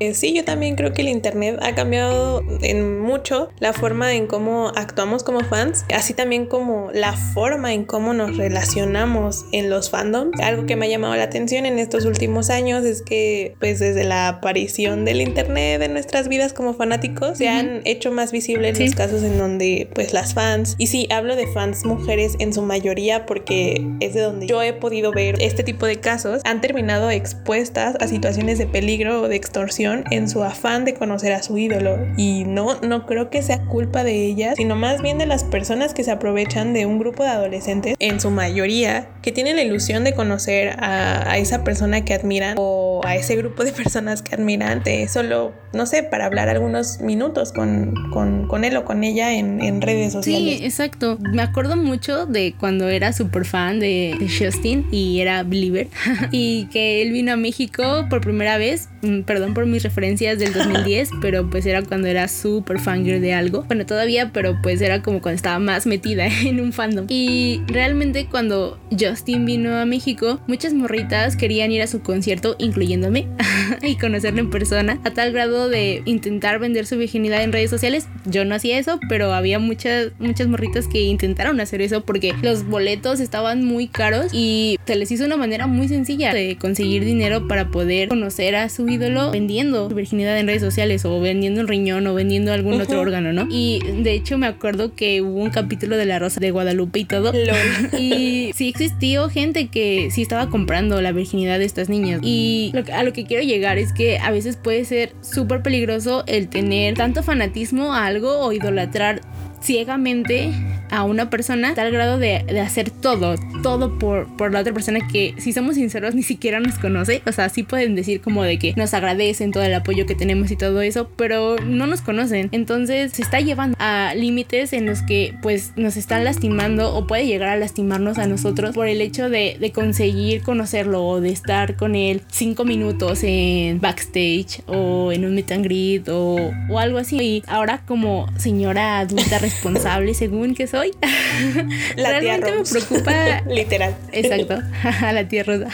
Eh, 0.00 0.14
sí, 0.14 0.32
yo 0.32 0.44
también 0.44 0.76
creo 0.76 0.92
que 0.92 1.02
el 1.02 1.08
Internet 1.08 1.58
ha 1.60 1.74
cambiado 1.74 2.42
en 2.62 3.00
mucho 3.00 3.48
la 3.58 3.72
forma 3.72 4.14
en 4.14 4.26
cómo 4.26 4.68
actuamos 4.76 5.24
como 5.24 5.40
fans, 5.40 5.84
así 5.92 6.14
también 6.14 6.46
como 6.46 6.90
la 6.92 7.14
forma 7.14 7.72
en 7.72 7.84
cómo 7.84 8.14
nos 8.14 8.36
relacionamos 8.36 9.44
en 9.52 9.70
los 9.70 9.90
fandoms. 9.90 10.38
Algo 10.40 10.66
que 10.66 10.76
me 10.76 10.86
ha 10.86 10.88
llamado 10.88 11.16
la 11.16 11.24
atención 11.24 11.66
en 11.66 11.78
estos 11.80 12.04
últimos 12.04 12.48
años 12.48 12.84
es 12.84 13.02
que 13.02 13.56
pues 13.58 13.80
desde 13.80 14.04
la 14.04 14.28
aparición 14.28 15.04
del 15.04 15.20
Internet 15.20 15.82
en 15.82 15.92
nuestras 15.94 16.28
vidas 16.28 16.52
como 16.52 16.74
fanáticos 16.74 17.38
se 17.38 17.48
han 17.48 17.80
hecho 17.84 18.12
más 18.12 18.30
visibles 18.30 18.78
los 18.78 18.94
casos 18.94 19.22
en 19.24 19.38
donde 19.38 19.88
pues 19.94 20.12
las 20.12 20.34
fans, 20.34 20.76
y 20.78 20.86
sí, 20.86 21.08
hablo 21.10 21.34
de 21.34 21.46
fans 21.48 21.84
mujeres 21.84 22.36
en 22.38 22.52
su 22.52 22.62
mayoría 22.62 23.26
porque 23.26 23.84
es 24.00 24.14
de 24.14 24.20
donde 24.20 24.46
yo 24.46 24.62
he 24.62 24.72
podido 24.72 25.10
ver 25.10 25.36
este 25.40 25.64
tipo 25.64 25.86
de 25.86 25.96
casos, 25.96 26.40
han 26.44 26.60
terminado 26.60 27.10
expuestas 27.10 27.96
a 28.00 28.06
situaciones 28.06 28.58
de 28.58 28.66
peligro 28.66 29.22
o 29.22 29.28
de 29.28 29.36
extorsión 29.36 29.87
en 30.10 30.28
su 30.28 30.42
afán 30.44 30.84
de 30.84 30.94
conocer 30.94 31.32
a 31.32 31.42
su 31.42 31.58
ídolo. 31.58 31.98
Y 32.16 32.44
no, 32.44 32.80
no 32.80 33.06
creo 33.06 33.30
que 33.30 33.42
sea 33.42 33.64
culpa 33.66 34.04
de 34.04 34.26
ellas, 34.26 34.54
sino 34.56 34.76
más 34.76 35.02
bien 35.02 35.18
de 35.18 35.26
las 35.26 35.44
personas 35.44 35.94
que 35.94 36.04
se 36.04 36.10
aprovechan 36.10 36.72
de 36.72 36.86
un 36.86 36.98
grupo 36.98 37.22
de 37.22 37.30
adolescentes, 37.30 37.96
en 37.98 38.20
su 38.20 38.30
mayoría, 38.30 39.08
que 39.22 39.32
tienen 39.32 39.56
la 39.56 39.62
ilusión 39.62 40.04
de 40.04 40.14
conocer 40.14 40.76
a, 40.78 41.38
esa 41.38 41.64
persona 41.64 42.04
que 42.04 42.14
admiran 42.14 42.54
o 42.58 43.00
a 43.04 43.16
ese 43.16 43.36
grupo 43.36 43.64
de 43.64 43.72
personas 43.72 44.22
que 44.22 44.34
admiran, 44.34 44.82
de 44.82 45.08
solo, 45.08 45.52
no 45.72 45.86
sé, 45.86 46.02
para 46.02 46.26
hablar 46.26 46.48
algunos 46.48 47.00
minutos 47.00 47.52
con, 47.52 47.94
con, 48.10 48.64
él 48.64 48.76
o 48.76 48.84
con 48.84 49.04
ella 49.04 49.34
en, 49.34 49.62
en, 49.62 49.80
redes 49.80 50.12
sociales. 50.12 50.58
Sí, 50.58 50.64
exacto. 50.64 51.18
Me 51.20 51.42
acuerdo 51.42 51.76
mucho 51.76 52.26
de 52.26 52.54
cuando 52.58 52.88
era 52.88 53.12
súper 53.12 53.44
fan 53.44 53.78
de, 53.80 54.16
de 54.18 54.28
Justin 54.28 54.86
y 54.90 55.20
era 55.20 55.42
Believer 55.42 55.88
y 56.30 56.66
que 56.66 57.02
él 57.02 57.12
vino 57.12 57.32
a 57.32 57.36
México 57.36 58.06
por 58.08 58.20
primera 58.20 58.58
vez, 58.58 58.88
mm, 59.02 59.22
perdón 59.22 59.54
por 59.54 59.66
mi 59.66 59.77
referencias 59.82 60.38
del 60.38 60.52
2010, 60.54 61.10
pero 61.20 61.48
pues 61.48 61.66
era 61.66 61.82
cuando 61.82 62.08
era 62.08 62.28
súper 62.28 62.78
fangirl 62.80 63.20
de 63.20 63.34
algo. 63.34 63.62
Bueno, 63.62 63.86
todavía, 63.86 64.30
pero 64.32 64.58
pues 64.62 64.80
era 64.80 65.02
como 65.02 65.20
cuando 65.20 65.36
estaba 65.36 65.58
más 65.58 65.86
metida 65.86 66.26
en 66.44 66.60
un 66.60 66.72
fandom. 66.72 67.06
Y 67.08 67.62
realmente 67.66 68.26
cuando 68.26 68.78
Justin 68.98 69.44
vino 69.44 69.76
a 69.76 69.84
México, 69.84 70.40
muchas 70.46 70.74
morritas 70.74 71.36
querían 71.36 71.72
ir 71.72 71.82
a 71.82 71.86
su 71.86 72.00
concierto, 72.00 72.56
incluyéndome, 72.58 73.26
y 73.82 73.96
conocerlo 73.96 74.40
en 74.40 74.50
persona, 74.50 74.98
a 75.04 75.10
tal 75.10 75.32
grado 75.32 75.68
de 75.68 76.02
intentar 76.04 76.58
vender 76.58 76.86
su 76.86 76.96
virginidad 76.96 77.42
en 77.42 77.52
redes 77.52 77.70
sociales. 77.70 78.08
Yo 78.24 78.44
no 78.44 78.54
hacía 78.54 78.78
eso, 78.78 78.98
pero 79.08 79.32
había 79.32 79.58
muchas, 79.58 80.12
muchas 80.18 80.48
morritas 80.48 80.86
que 80.86 81.02
intentaron 81.02 81.60
hacer 81.60 81.82
eso 81.82 82.04
porque 82.04 82.34
los 82.42 82.66
boletos 82.66 83.20
estaban 83.20 83.64
muy 83.64 83.88
caros 83.88 84.32
y 84.32 84.78
se 84.86 84.96
les 84.96 85.10
hizo 85.10 85.24
una 85.24 85.36
manera 85.36 85.66
muy 85.66 85.88
sencilla 85.88 86.32
de 86.32 86.56
conseguir 86.56 87.04
dinero 87.04 87.48
para 87.48 87.70
poder 87.70 88.08
conocer 88.08 88.56
a 88.56 88.68
su 88.68 88.88
ídolo 88.88 89.30
vendiendo 89.30 89.67
su 89.72 89.94
virginidad 89.94 90.38
en 90.38 90.46
redes 90.46 90.62
sociales 90.62 91.04
o 91.04 91.20
vendiendo 91.20 91.60
un 91.60 91.68
riñón 91.68 92.06
o 92.06 92.14
vendiendo 92.14 92.52
algún 92.52 92.80
otro 92.80 93.00
órgano, 93.00 93.32
¿no? 93.32 93.46
Y 93.50 93.80
de 94.02 94.12
hecho 94.12 94.38
me 94.38 94.46
acuerdo 94.46 94.94
que 94.94 95.22
hubo 95.22 95.40
un 95.40 95.50
capítulo 95.50 95.96
de 95.96 96.06
La 96.06 96.18
Rosa 96.18 96.40
de 96.40 96.50
Guadalupe 96.50 97.00
y 97.00 97.04
todo. 97.04 97.32
y 97.98 98.50
sí 98.54 98.68
existió 98.68 99.28
gente 99.28 99.68
que 99.68 100.10
sí 100.10 100.22
estaba 100.22 100.48
comprando 100.48 101.00
la 101.00 101.12
virginidad 101.12 101.58
de 101.58 101.64
estas 101.64 101.88
niñas. 101.88 102.20
Y 102.22 102.72
a 102.92 103.02
lo 103.02 103.12
que 103.12 103.24
quiero 103.24 103.42
llegar 103.42 103.78
es 103.78 103.92
que 103.92 104.18
a 104.18 104.30
veces 104.30 104.56
puede 104.56 104.84
ser 104.84 105.12
súper 105.20 105.62
peligroso 105.62 106.24
el 106.26 106.48
tener 106.48 106.94
tanto 106.94 107.22
fanatismo 107.22 107.92
a 107.94 108.06
algo 108.06 108.38
o 108.38 108.52
idolatrar 108.52 109.20
ciegamente 109.60 110.52
a 110.90 111.04
una 111.04 111.30
persona 111.30 111.74
tal 111.74 111.90
grado 111.90 112.18
de, 112.18 112.36
hacer 112.60 112.90
todo, 112.90 113.34
todo 113.62 113.98
por, 113.98 114.26
por, 114.36 114.52
la 114.52 114.60
otra 114.60 114.72
persona 114.72 115.00
que 115.06 115.34
si 115.38 115.52
somos 115.52 115.74
sinceros 115.74 116.14
ni 116.14 116.22
siquiera 116.22 116.60
nos 116.60 116.78
conoce. 116.78 117.22
O 117.26 117.32
sea, 117.32 117.48
sí 117.48 117.62
pueden 117.62 117.94
decir 117.94 118.20
como 118.20 118.42
de 118.42 118.58
que 118.58 118.74
nos 118.76 118.94
agradecen 118.94 119.52
todo 119.52 119.62
el 119.62 119.74
apoyo 119.74 120.06
que 120.06 120.14
tenemos 120.14 120.50
y 120.50 120.56
todo 120.56 120.80
eso, 120.80 121.10
pero 121.16 121.56
no 121.58 121.86
nos 121.86 122.00
conocen. 122.00 122.48
Entonces 122.52 123.12
se 123.12 123.22
está 123.22 123.40
llevando 123.40 123.76
a 123.80 124.14
límites 124.14 124.72
en 124.72 124.86
los 124.86 125.02
que 125.02 125.34
pues 125.42 125.72
nos 125.76 125.96
están 125.96 126.24
lastimando 126.24 126.94
o 126.94 127.06
puede 127.06 127.26
llegar 127.26 127.50
a 127.50 127.56
lastimarnos 127.56 128.18
a 128.18 128.26
nosotros 128.26 128.74
por 128.74 128.88
el 128.88 129.00
hecho 129.00 129.28
de, 129.28 129.56
de 129.60 129.72
conseguir 129.72 130.42
conocerlo 130.42 131.04
o 131.04 131.20
de 131.20 131.30
estar 131.30 131.76
con 131.76 131.94
él 131.94 132.22
cinco 132.30 132.64
minutos 132.64 133.20
en 133.22 133.80
backstage 133.80 134.62
o 134.66 135.12
en 135.12 135.24
un 135.24 135.34
meet 135.34 135.52
and 135.52 135.64
greet 135.64 136.08
o, 136.08 136.52
o 136.68 136.78
algo 136.78 136.98
así. 136.98 137.18
Y 137.18 137.42
ahora 137.46 137.82
como 137.86 138.28
señora 138.38 139.00
adulta 139.00 139.38
responsable 139.48 140.14
según 140.14 140.54
que 140.54 140.66
soy. 140.66 140.92
La 141.96 142.20
Realmente 142.20 142.52
me 142.52 142.64
preocupa. 142.64 143.42
Literal. 143.48 143.96
Exacto. 144.12 144.58
la 145.12 145.28
tía 145.28 145.42
rosa. 145.42 145.68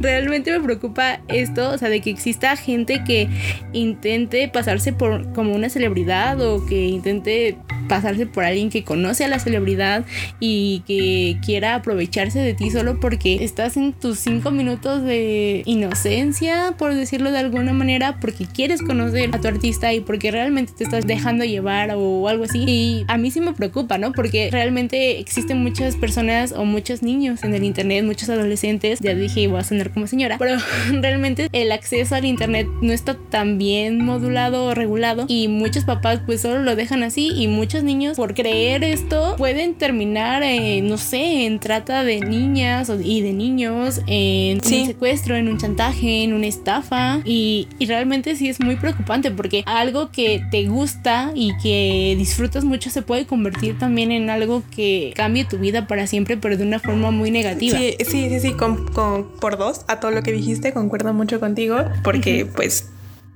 Realmente 0.00 0.50
me 0.50 0.60
preocupa 0.60 1.20
esto, 1.28 1.70
o 1.70 1.78
sea, 1.78 1.88
de 1.88 2.00
que 2.00 2.10
exista 2.10 2.56
gente 2.56 3.02
que 3.04 3.28
intente 3.72 4.48
pasarse 4.48 4.92
por 4.92 5.32
como 5.32 5.54
una 5.54 5.68
celebridad 5.68 6.40
o 6.40 6.64
que 6.66 6.86
intente 6.86 7.56
pasarse 7.88 8.26
por 8.26 8.44
alguien 8.44 8.70
que 8.70 8.84
conoce 8.84 9.24
a 9.24 9.28
la 9.28 9.38
celebridad 9.38 10.04
y 10.38 10.82
que 10.86 11.38
quiera 11.44 11.74
aprovecharse 11.74 12.38
de 12.38 12.54
ti 12.54 12.70
solo 12.70 13.00
porque 13.00 13.42
estás 13.44 13.76
en 13.76 13.92
tus 13.92 14.18
cinco 14.18 14.50
minutos 14.50 15.02
de 15.02 15.62
inocencia, 15.66 16.74
por 16.78 16.94
decirlo 16.94 17.32
de 17.32 17.38
alguna 17.38 17.72
manera, 17.72 18.18
porque 18.20 18.46
quieres 18.46 18.82
conocer 18.82 19.30
a 19.34 19.40
tu 19.40 19.48
artista 19.48 19.92
y 19.92 20.00
porque 20.00 20.30
realmente 20.30 20.72
te 20.76 20.84
estás 20.84 21.06
dejando 21.06 21.44
llevar 21.44 21.90
o 21.96 22.28
algo 22.28 22.44
así. 22.44 22.64
Y 22.66 22.79
a 23.08 23.16
mí 23.16 23.30
sí 23.30 23.40
me 23.40 23.52
preocupa, 23.52 23.98
¿no? 23.98 24.12
Porque 24.12 24.48
realmente 24.50 25.18
existen 25.18 25.62
muchas 25.62 25.96
personas 25.96 26.52
o 26.52 26.64
muchos 26.64 27.02
niños 27.02 27.42
en 27.44 27.54
el 27.54 27.64
internet, 27.64 28.04
muchos 28.04 28.28
adolescentes, 28.28 29.00
ya 29.00 29.14
dije, 29.14 29.48
voy 29.48 29.60
a 29.60 29.64
sonar 29.64 29.92
como 29.92 30.06
señora, 30.06 30.36
pero 30.38 30.58
realmente 31.00 31.48
el 31.52 31.72
acceso 31.72 32.14
al 32.14 32.24
internet 32.24 32.66
no 32.82 32.92
está 32.92 33.14
tan 33.14 33.58
bien 33.58 34.04
modulado 34.04 34.66
o 34.66 34.74
regulado 34.74 35.24
y 35.28 35.48
muchos 35.48 35.84
papás 35.84 36.20
pues 36.24 36.40
solo 36.40 36.62
lo 36.62 36.76
dejan 36.76 37.02
así 37.02 37.30
y 37.34 37.48
muchos 37.48 37.82
niños 37.82 38.16
por 38.16 38.34
creer 38.34 38.84
esto 38.84 39.34
pueden 39.36 39.74
terminar, 39.74 40.42
en, 40.42 40.88
no 40.88 40.98
sé, 40.98 41.46
en 41.46 41.58
trata 41.58 42.04
de 42.04 42.20
niñas 42.20 42.90
y 43.02 43.20
de 43.22 43.32
niños, 43.32 44.00
en 44.06 44.58
un 44.58 44.86
secuestro, 44.86 45.36
en 45.36 45.48
un 45.48 45.58
chantaje, 45.58 46.22
en 46.22 46.32
una 46.32 46.46
estafa. 46.46 47.20
Y, 47.24 47.68
y 47.78 47.86
realmente 47.86 48.36
sí 48.36 48.48
es 48.48 48.60
muy 48.60 48.76
preocupante 48.76 49.30
porque 49.30 49.62
algo 49.66 50.10
que 50.10 50.42
te 50.50 50.66
gusta 50.66 51.32
y 51.34 51.56
que 51.62 52.14
disfrutas 52.16 52.64
mucho 52.70 52.88
se 52.88 53.02
puede 53.02 53.26
convertir 53.26 53.78
también 53.78 54.12
en 54.12 54.30
algo 54.30 54.62
que 54.74 55.12
cambie 55.14 55.44
tu 55.44 55.58
vida 55.58 55.86
para 55.86 56.06
siempre, 56.06 56.38
pero 56.38 56.56
de 56.56 56.64
una 56.64 56.78
forma 56.78 57.10
muy 57.10 57.30
negativa. 57.30 57.76
Sí, 57.76 57.96
sí, 58.00 58.30
sí, 58.30 58.40
sí, 58.40 58.52
con, 58.52 58.86
por 59.40 59.58
dos 59.58 59.84
a 59.88 60.00
todo 60.00 60.10
lo 60.10 60.22
que 60.22 60.32
dijiste, 60.32 60.72
concuerdo 60.72 61.12
mucho 61.12 61.40
contigo, 61.40 61.76
porque 62.02 62.46
pues 62.46 62.88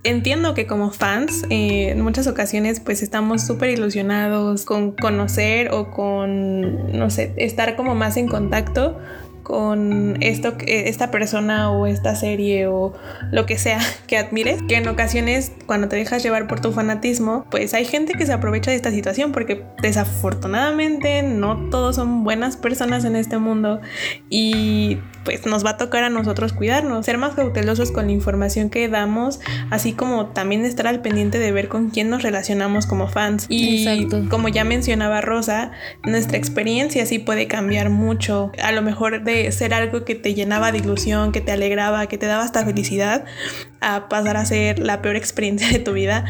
entiendo 0.04 0.54
que 0.54 0.66
como 0.66 0.90
fans 0.90 1.44
eh, 1.50 1.90
en 1.90 2.00
muchas 2.02 2.26
ocasiones 2.26 2.78
pues 2.78 3.02
estamos 3.02 3.44
súper 3.44 3.70
ilusionados 3.70 4.64
con 4.64 4.92
conocer 4.92 5.72
o 5.72 5.90
con, 5.90 6.96
no 6.96 7.10
sé, 7.10 7.34
estar 7.36 7.74
como 7.76 7.94
más 7.94 8.16
en 8.16 8.28
contacto 8.28 8.98
con 9.44 10.16
esto, 10.20 10.54
esta 10.66 11.12
persona 11.12 11.70
o 11.70 11.86
esta 11.86 12.16
serie 12.16 12.66
o 12.66 12.94
lo 13.30 13.46
que 13.46 13.58
sea 13.58 13.78
que 14.08 14.18
admires, 14.18 14.60
que 14.66 14.76
en 14.76 14.88
ocasiones 14.88 15.52
cuando 15.66 15.88
te 15.88 15.94
dejas 15.94 16.24
llevar 16.24 16.48
por 16.48 16.60
tu 16.60 16.72
fanatismo, 16.72 17.46
pues 17.50 17.74
hay 17.74 17.84
gente 17.84 18.14
que 18.14 18.26
se 18.26 18.32
aprovecha 18.32 18.72
de 18.72 18.76
esta 18.76 18.90
situación 18.90 19.30
porque 19.30 19.64
desafortunadamente 19.80 21.22
no 21.22 21.70
todos 21.70 21.94
son 21.94 22.24
buenas 22.24 22.56
personas 22.56 23.04
en 23.04 23.14
este 23.14 23.38
mundo 23.38 23.80
y 24.28 24.98
pues 25.24 25.46
nos 25.46 25.64
va 25.64 25.70
a 25.70 25.76
tocar 25.76 26.04
a 26.04 26.10
nosotros 26.10 26.52
cuidarnos, 26.52 27.06
ser 27.06 27.18
más 27.18 27.34
cautelosos 27.34 27.90
con 27.90 28.06
la 28.06 28.12
información 28.12 28.70
que 28.70 28.88
damos, 28.88 29.40
así 29.70 29.92
como 29.92 30.26
también 30.26 30.64
estar 30.64 30.86
al 30.86 31.00
pendiente 31.00 31.38
de 31.38 31.52
ver 31.52 31.68
con 31.68 31.90
quién 31.90 32.10
nos 32.10 32.22
relacionamos 32.22 32.86
como 32.86 33.08
fans. 33.08 33.46
Y 33.48 34.08
como 34.28 34.48
ya 34.48 34.64
mencionaba 34.64 35.20
Rosa, 35.20 35.72
nuestra 36.04 36.36
experiencia 36.36 37.06
sí 37.06 37.18
puede 37.18 37.46
cambiar 37.46 37.90
mucho. 37.90 38.52
A 38.62 38.72
lo 38.72 38.82
mejor 38.82 39.24
de 39.24 39.50
ser 39.52 39.74
algo 39.74 40.04
que 40.04 40.14
te 40.14 40.34
llenaba 40.34 40.72
de 40.72 40.78
ilusión, 40.78 41.32
que 41.32 41.40
te 41.40 41.52
alegraba, 41.52 42.06
que 42.06 42.18
te 42.18 42.26
daba 42.26 42.44
hasta 42.44 42.64
felicidad, 42.64 43.24
a 43.84 44.08
pasar 44.08 44.36
a 44.36 44.46
ser 44.46 44.78
la 44.78 45.02
peor 45.02 45.16
experiencia 45.16 45.68
de 45.68 45.78
tu 45.78 45.92
vida, 45.92 46.24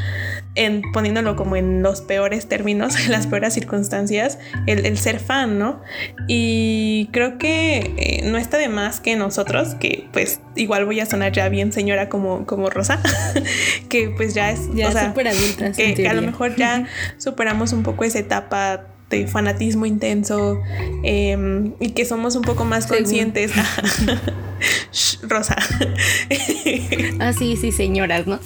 en, 0.56 0.82
poniéndolo 0.92 1.36
como 1.36 1.56
en 1.56 1.82
los 1.82 2.00
peores 2.00 2.48
términos, 2.48 2.98
en 3.04 3.12
las 3.12 3.26
peores 3.26 3.54
circunstancias, 3.54 4.38
el, 4.66 4.98
ser 4.98 5.20
fan, 5.20 5.58
¿no? 5.58 5.80
Y 6.28 7.08
creo 7.12 7.38
que 7.38 7.94
eh, 7.96 8.22
no 8.24 8.38
está 8.38 8.58
de 8.58 8.68
más 8.68 9.00
que 9.00 9.16
nosotros, 9.16 9.74
que 9.76 10.08
pues 10.12 10.40
igual 10.56 10.84
voy 10.84 11.00
a 11.00 11.06
sonar 11.06 11.32
ya 11.32 11.48
bien 11.48 11.72
señora 11.72 12.08
como, 12.08 12.44
como 12.46 12.70
Rosa, 12.70 13.00
que 13.88 14.10
pues 14.10 14.34
ya 14.34 14.50
es... 14.50 14.72
Ya 14.74 14.90
súper 15.08 15.28
adulta. 15.28 15.72
Que, 15.72 16.08
a 16.08 16.14
lo 16.14 16.22
mejor 16.22 16.56
ya 16.56 16.86
superamos 17.18 17.72
un 17.72 17.82
poco 17.82 18.04
esa 18.04 18.18
etapa 18.18 18.93
de 19.14 19.26
fanatismo 19.26 19.86
intenso 19.86 20.60
em, 21.02 21.72
y 21.80 21.90
que 21.90 22.04
somos 22.04 22.36
un 22.36 22.42
poco 22.42 22.64
más 22.64 22.86
conscientes. 22.86 23.52
Rosa. 25.22 25.56
ah, 27.20 27.32
sí, 27.32 27.56
sí, 27.56 27.72
señoras, 27.72 28.26
¿no? 28.26 28.38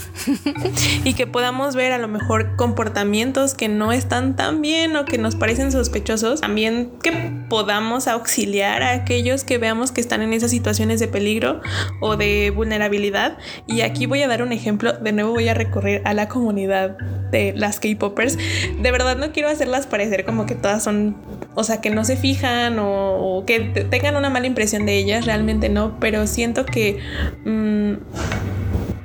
y 1.05 1.15
que 1.15 1.27
podamos 1.27 1.75
ver 1.75 1.93
a 1.93 1.99
lo 1.99 2.09
mejor 2.09 2.57
comportamientos 2.57 3.55
que 3.55 3.69
no 3.69 3.93
están 3.93 4.37
tan 4.37 4.61
bien 4.61 4.97
o 4.97 5.05
que 5.05 5.19
nos 5.19 5.37
parecen 5.37 5.73
sospechosos. 5.73 6.41
También 6.41 6.91
que 7.03 7.13
podamos 7.49 8.09
auxiliar 8.09 8.83
a 8.83 8.93
aquellos 8.93 9.45
que 9.45 9.59
veamos 9.59 9.93
que 9.93 10.01
están 10.01 10.23
en 10.23 10.33
esas 10.33 10.51
situaciones 10.51 11.01
de 11.01 11.09
peligro 11.09 11.61
o 12.01 12.17
de 12.17 12.51
vulnerabilidad. 12.55 13.39
Y 13.67 13.83
aquí 13.83 14.07
voy 14.07 14.23
a 14.23 14.29
dar 14.29 14.43
un 14.43 14.53
ejemplo. 14.53 14.93
De 14.93 15.13
nuevo 15.13 15.33
voy 15.33 15.49
a 15.49 15.55
recorrer 15.55 16.03
a 16.05 16.15
la 16.15 16.29
comunidad 16.29 16.97
de 17.31 17.53
las 17.57 17.81
K-Poppers. 17.81 18.39
De 18.81 18.91
verdad 18.93 19.17
no 19.17 19.33
quiero 19.33 19.49
hacerlas 19.49 19.87
parecer 19.87 20.25
como 20.25 20.47
que 20.47 20.55
todas 20.61 20.83
son, 20.83 21.17
o 21.55 21.65
sea, 21.65 21.81
que 21.81 21.91
no 21.91 22.05
se 22.05 22.17
fijan 22.17 22.77
o, 22.81 23.45
que 23.47 23.61
tengan 23.61 24.17
una 24.17 24.31
mala 24.31 24.47
impresión 24.47 24.87
de 24.87 24.97
ellas. 24.97 25.27
Realmente 25.27 25.69
no, 25.69 25.99
pero 26.01 26.27
siento 26.27 26.65
que... 26.67 26.99
Mm, 27.45 27.95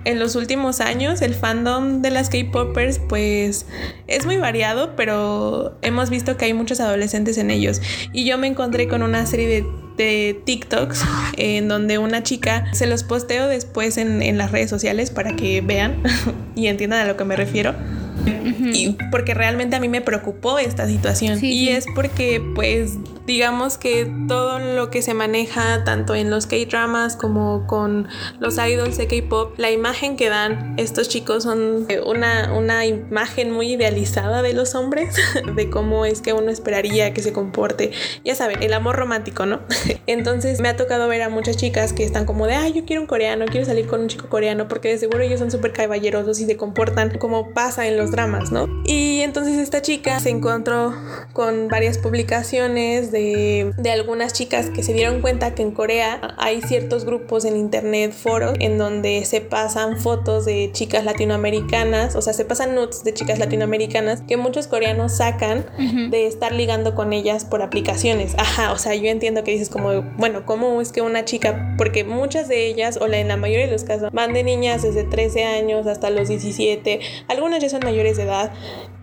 en 0.06 0.20
los 0.20 0.36
últimos 0.36 0.82
años 0.82 1.22
el 1.22 1.34
fandom 1.34 2.02
de 2.02 2.10
las 2.10 2.30
K-Poppers 2.30 3.00
pues 3.00 3.66
es 4.08 4.26
muy 4.26 4.38
variado, 4.38 4.96
pero 4.96 5.78
hemos 5.82 6.10
visto 6.10 6.36
que 6.36 6.46
hay 6.46 6.54
muchos 6.54 6.80
adolescentes 6.80 7.38
en 7.38 7.52
ellos. 7.52 7.82
Y 8.12 8.26
yo 8.26 8.38
me 8.38 8.48
encontré 8.48 8.88
con 8.88 9.02
una 9.02 9.26
serie 9.26 9.48
de, 9.48 10.42
TikToks 10.46 11.06
en 11.38 11.68
donde 11.68 12.00
una 12.00 12.24
chica, 12.24 12.66
se 12.74 12.88
los 12.88 13.04
posteo 13.04 13.48
después 13.48 13.98
en, 13.98 14.24
en 14.24 14.40
las 14.40 14.52
redes 14.52 14.70
sociales 14.70 15.12
para 15.12 15.36
que 15.36 15.62
vean 15.62 16.02
y 16.56 16.68
entiendan 16.68 17.02
a 17.02 17.06
lo 17.06 17.16
que 17.16 17.24
me 17.26 17.36
refiero 17.36 17.76
y 18.26 18.98
porque 19.12 19.34
realmente 19.34 19.76
a 19.76 19.80
mí 19.80 19.88
me 19.88 20.02
preocupó 20.02 20.60
esta 20.60 20.88
situación. 20.88 21.40
y 21.42 21.70
es 21.70 21.86
porque, 21.96 22.42
pues, 22.56 22.98
digamos 23.26 23.78
que 23.78 24.12
todo 24.28 24.60
lo 24.60 24.90
que 24.90 25.02
se 25.02 25.14
maneja, 25.14 25.84
tanto 25.84 26.16
en 26.16 26.30
los 26.30 26.46
K-dramas 26.46 27.16
como 27.16 27.66
con 27.68 28.08
los 28.40 28.58
idols 28.58 28.98
de 28.98 29.08
K-pop, 29.08 29.58
la 29.58 29.72
imagen 29.72 30.16
que 30.18 30.30
dan 30.30 30.74
estos 30.78 31.08
chicos 31.08 31.44
son 31.44 31.88
una, 32.06 32.54
una 32.54 32.86
imagen 32.86 33.52
muy 33.52 33.74
idealizada 33.74 34.42
de 34.42 34.54
los 34.54 34.76
hombres, 34.76 35.16
de 35.56 35.70
cómo 35.70 36.06
es 36.06 36.22
que 36.22 36.34
uno 36.34 36.52
esperaría 36.52 37.14
que 37.14 37.22
se 37.22 37.34
comporte. 37.34 37.92
Ya 38.26 38.36
saben, 38.36 38.62
el 38.62 38.74
amor 38.74 38.96
romántico, 38.96 39.46
¿no? 39.46 39.62
Entonces 40.08 40.60
me 40.60 40.70
ha 40.70 40.76
tocado 40.76 41.08
ver 41.08 41.22
a 41.22 41.30
muchas 41.30 41.58
chicas 41.58 41.94
que 41.94 42.04
están 42.04 42.26
como 42.26 42.46
de, 42.48 42.56
ay, 42.56 42.74
yo 42.74 42.86
quiero 42.86 43.02
un 43.02 43.08
coreano, 43.08 43.46
quiero 43.46 43.66
salir 43.66 43.88
con 43.88 44.02
un 44.02 44.08
chico 44.08 44.28
coreano, 44.28 44.68
porque 44.68 44.90
de 44.90 44.98
seguro 44.98 45.22
ellos 45.22 45.40
son 45.40 45.52
súper 45.52 45.72
caballerosos 45.72 46.40
y 46.40 46.46
se 46.46 46.58
comportan 46.58 47.18
como 47.18 47.54
pasa 47.54 47.88
en 47.88 47.98
los 47.98 48.12
dramas, 48.14 48.52
¿no? 48.52 48.70
Y 48.86 49.20
entonces 49.22 49.58
esta 49.58 49.82
chica 49.82 50.20
se 50.22 50.30
encontró 50.30 50.94
con 51.34 51.68
varias 51.68 51.98
publicaciones 51.98 53.12
de, 53.12 53.74
de 53.78 53.92
algunas 53.92 54.32
chicas 54.32 54.70
que 54.70 54.84
se 54.84 54.94
dieron 54.94 55.22
cuenta 55.22 55.54
que 55.56 55.64
en 55.64 55.72
Corea 55.72 56.36
hay 56.38 56.62
ciertos 56.62 57.04
grupos 57.06 57.44
en 57.44 57.58
internet, 57.58 58.14
foros, 58.14 58.54
en 58.60 58.78
donde 58.78 59.26
se 59.26 59.42
pasan 59.42 59.98
fotos 59.98 60.46
de 60.46 60.70
chicas 60.72 61.04
latinoamericanas, 61.04 62.16
o 62.16 62.22
sea, 62.22 62.34
se 62.34 62.46
pasan 62.46 62.76
nudes 62.76 63.04
de 63.04 63.14
chicas 63.14 63.40
latinoamericanas 63.40 64.22
que 64.22 64.38
muchos 64.38 64.68
coreanos 64.68 65.18
sacan 65.18 65.66
de 66.10 66.28
estar 66.28 66.54
ligando 66.54 66.96
con 66.96 67.14
ellas 67.14 67.46
por 67.46 67.62
aplicaciones. 67.62 68.36
Ajá, 68.38 68.72
o 68.72 68.78
sea, 68.78 68.96
yo 68.96 69.10
entiendo 69.10 69.44
que 69.44 69.52
dices 69.52 69.70
como, 69.70 70.02
bueno, 70.18 70.46
¿cómo 70.46 70.82
es 70.82 70.92
que 70.92 71.02
una 71.02 71.26
chica, 71.26 71.76
porque 71.78 72.04
muchas 72.04 72.48
de 72.48 72.68
ellas, 72.68 72.98
o 73.02 73.08
en 73.08 73.28
la 73.28 73.38
mayoría 73.38 73.66
de 73.66 73.72
los 73.72 73.84
casos, 73.84 74.12
van 74.12 74.34
de 74.34 74.44
niñas 74.44 74.84
desde 74.84 75.04
13 75.04 75.46
años 75.46 75.88
hasta 75.88 76.10
los 76.10 76.28
17, 76.28 77.00
algunas 77.28 77.62
ya 77.62 77.70
son 77.70 77.82
mayores 77.84 78.03
de 78.04 78.24
edad, 78.24 78.52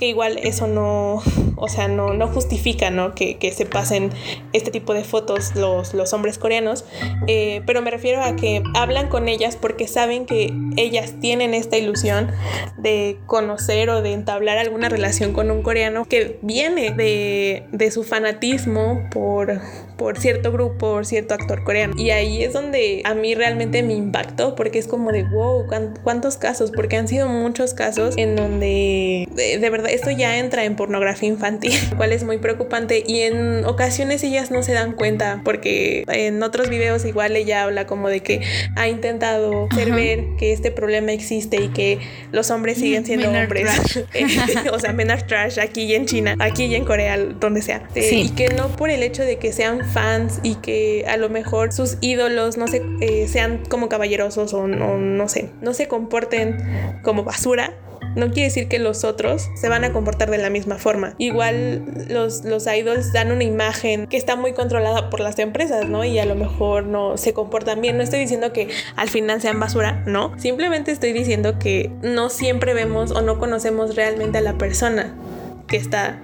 que 0.01 0.07
igual 0.07 0.39
eso 0.43 0.67
no, 0.67 1.23
o 1.57 1.69
sea, 1.69 1.87
no, 1.87 2.15
no 2.15 2.27
justifica, 2.27 2.91
¿no? 2.91 3.15
Que, 3.15 3.37
que, 3.37 3.53
se 3.53 3.67
pasen 3.67 4.11
este 4.55 4.71
tipo 4.71 4.95
de 4.95 5.05
fotos 5.05 5.55
los, 5.55 5.93
los 5.93 6.15
hombres 6.15 6.39
coreanos, 6.39 6.87
eh, 7.27 7.61
pero 7.67 7.83
me 7.83 7.91
refiero 7.91 8.23
a 8.23 8.35
que 8.35 8.63
hablan 8.75 9.09
con 9.09 9.29
ellas 9.29 9.59
porque 9.61 9.87
saben 9.87 10.25
que 10.25 10.55
ellas 10.79 11.13
tienen 11.21 11.53
esta 11.53 11.77
ilusión 11.77 12.29
de 12.79 13.19
conocer 13.27 13.91
o 13.91 14.01
de 14.01 14.15
entablar 14.15 14.57
alguna 14.57 14.89
relación 14.89 15.35
con 15.35 15.51
un 15.51 15.63
coreano 15.63 16.07
que 16.07 16.39
viene 16.41 16.93
de, 16.93 17.65
de 17.71 17.91
su 17.91 18.03
fanatismo 18.03 19.07
por, 19.11 19.61
por 19.99 20.19
cierto 20.19 20.51
grupo, 20.51 20.79
por 20.79 21.05
cierto 21.05 21.35
actor 21.35 21.63
coreano. 21.63 21.93
Y 21.99 22.09
ahí 22.09 22.43
es 22.43 22.55
donde 22.55 23.03
a 23.05 23.13
mí 23.15 23.35
realmente 23.35 23.83
me 23.83 23.93
impactó 23.93 24.55
porque 24.55 24.79
es 24.79 24.87
como 24.87 25.13
de, 25.13 25.25
wow, 25.25 25.67
¿cuántos 26.03 26.39
casos? 26.39 26.71
Porque 26.71 26.97
han 26.97 27.07
sido 27.07 27.29
muchos 27.29 27.75
casos 27.75 28.15
en 28.17 28.35
donde 28.35 29.29
de, 29.35 29.59
de 29.59 29.71
verdad 29.71 29.90
esto 29.91 30.11
ya 30.11 30.39
entra 30.39 30.65
en 30.65 30.77
pornografía 30.77 31.29
infantil, 31.29 31.79
cual 31.97 32.13
es 32.13 32.25
muy 32.25 32.39
preocupante 32.39 33.03
y 33.07 33.21
en 33.21 33.65
ocasiones 33.65 34.23
ellas 34.25 34.51
no 34.51 34.63
se 34.63 34.73
dan 34.73 34.93
cuenta 34.93 35.41
porque 35.45 36.05
en 36.09 36.43
otros 36.43 36.69
videos 36.69 37.05
igual 37.05 37.37
ella 37.37 37.65
habla 37.65 37.87
como 37.87 38.09
de 38.09 38.21
que 38.21 38.41
ha 38.77 38.89
intentado 38.89 39.69
hacer 39.71 39.93
ver 39.93 40.25
que 40.39 40.53
este 40.53 40.71
problema 40.71 41.13
existe 41.13 41.63
y 41.63 41.69
que 41.69 41.99
los 42.33 42.51
hombres 42.51 42.79
siguen 42.79 43.05
siendo 43.05 43.31
hombres. 43.31 43.69
o 44.73 44.79
sea, 44.79 44.93
menar 44.93 45.27
trash 45.27 45.59
aquí 45.59 45.83
y 45.83 45.95
en 45.95 46.07
China, 46.07 46.37
aquí 46.39 46.65
y 46.65 46.75
en 46.75 46.85
Corea, 46.85 47.17
donde 47.17 47.63
sea. 47.63 47.83
Y 47.95 48.31
que 48.31 48.49
no 48.49 48.69
por 48.69 48.91
el 48.91 49.03
hecho 49.03 49.23
de 49.25 49.37
que 49.37 49.53
sean 49.53 49.85
fans 49.91 50.41
y 50.43 50.57
que 50.57 51.05
a 51.09 51.17
lo 51.17 51.29
mejor 51.29 51.73
sus 51.73 51.99
ídolos 52.01 52.57
no 52.57 52.69
se, 52.69 52.83
eh, 53.01 53.27
sean 53.29 53.63
como 53.69 53.89
caballerosos 53.89 54.55
o 54.55 54.67
no, 54.67 54.99
no 54.99 55.29
sé, 55.29 55.51
no 55.61 55.75
se 55.75 55.89
comporten 55.89 56.59
como 57.03 57.25
basura, 57.25 57.75
no 58.17 58.31
quiere 58.31 58.45
decir 58.45 58.69
que 58.69 58.79
los 58.79 59.05
otros 59.05 59.51
se 59.55 59.69
van 59.69 59.85
a 59.85 59.93
comportar 59.93 60.31
de 60.31 60.39
la 60.39 60.51
misma 60.51 60.77
forma. 60.79 61.15
Igual 61.19 61.85
los, 62.09 62.45
los 62.45 62.67
idols 62.67 63.13
dan 63.13 63.33
una 63.33 63.45
imagen 63.45 64.07
que 64.07 64.17
está 64.17 64.37
muy 64.37 64.53
controlada 64.53 65.11
por 65.11 65.21
las 65.21 65.39
empresas, 65.39 65.89
¿no? 65.89 66.05
Y 66.05 66.19
a 66.19 66.25
lo 66.25 66.35
mejor 66.35 66.85
no 66.85 67.17
se 67.17 67.33
comportan 67.33 67.81
bien. 67.81 67.97
No 67.97 68.03
estoy 68.03 68.21
diciendo 68.21 68.53
que 68.53 68.69
al 68.97 69.09
final 69.09 69.41
sean 69.41 69.61
basura, 69.61 70.03
no. 70.07 70.39
Simplemente 70.39 70.91
estoy 70.91 71.13
diciendo 71.13 71.59
que 71.59 71.91
no 72.03 72.31
siempre 72.31 72.75
vemos 72.75 73.11
o 73.13 73.23
no 73.23 73.39
conocemos 73.39 73.95
realmente 73.97 74.39
a 74.39 74.41
la 74.41 74.59
persona 74.59 75.15
que 75.67 75.77
está 75.77 76.19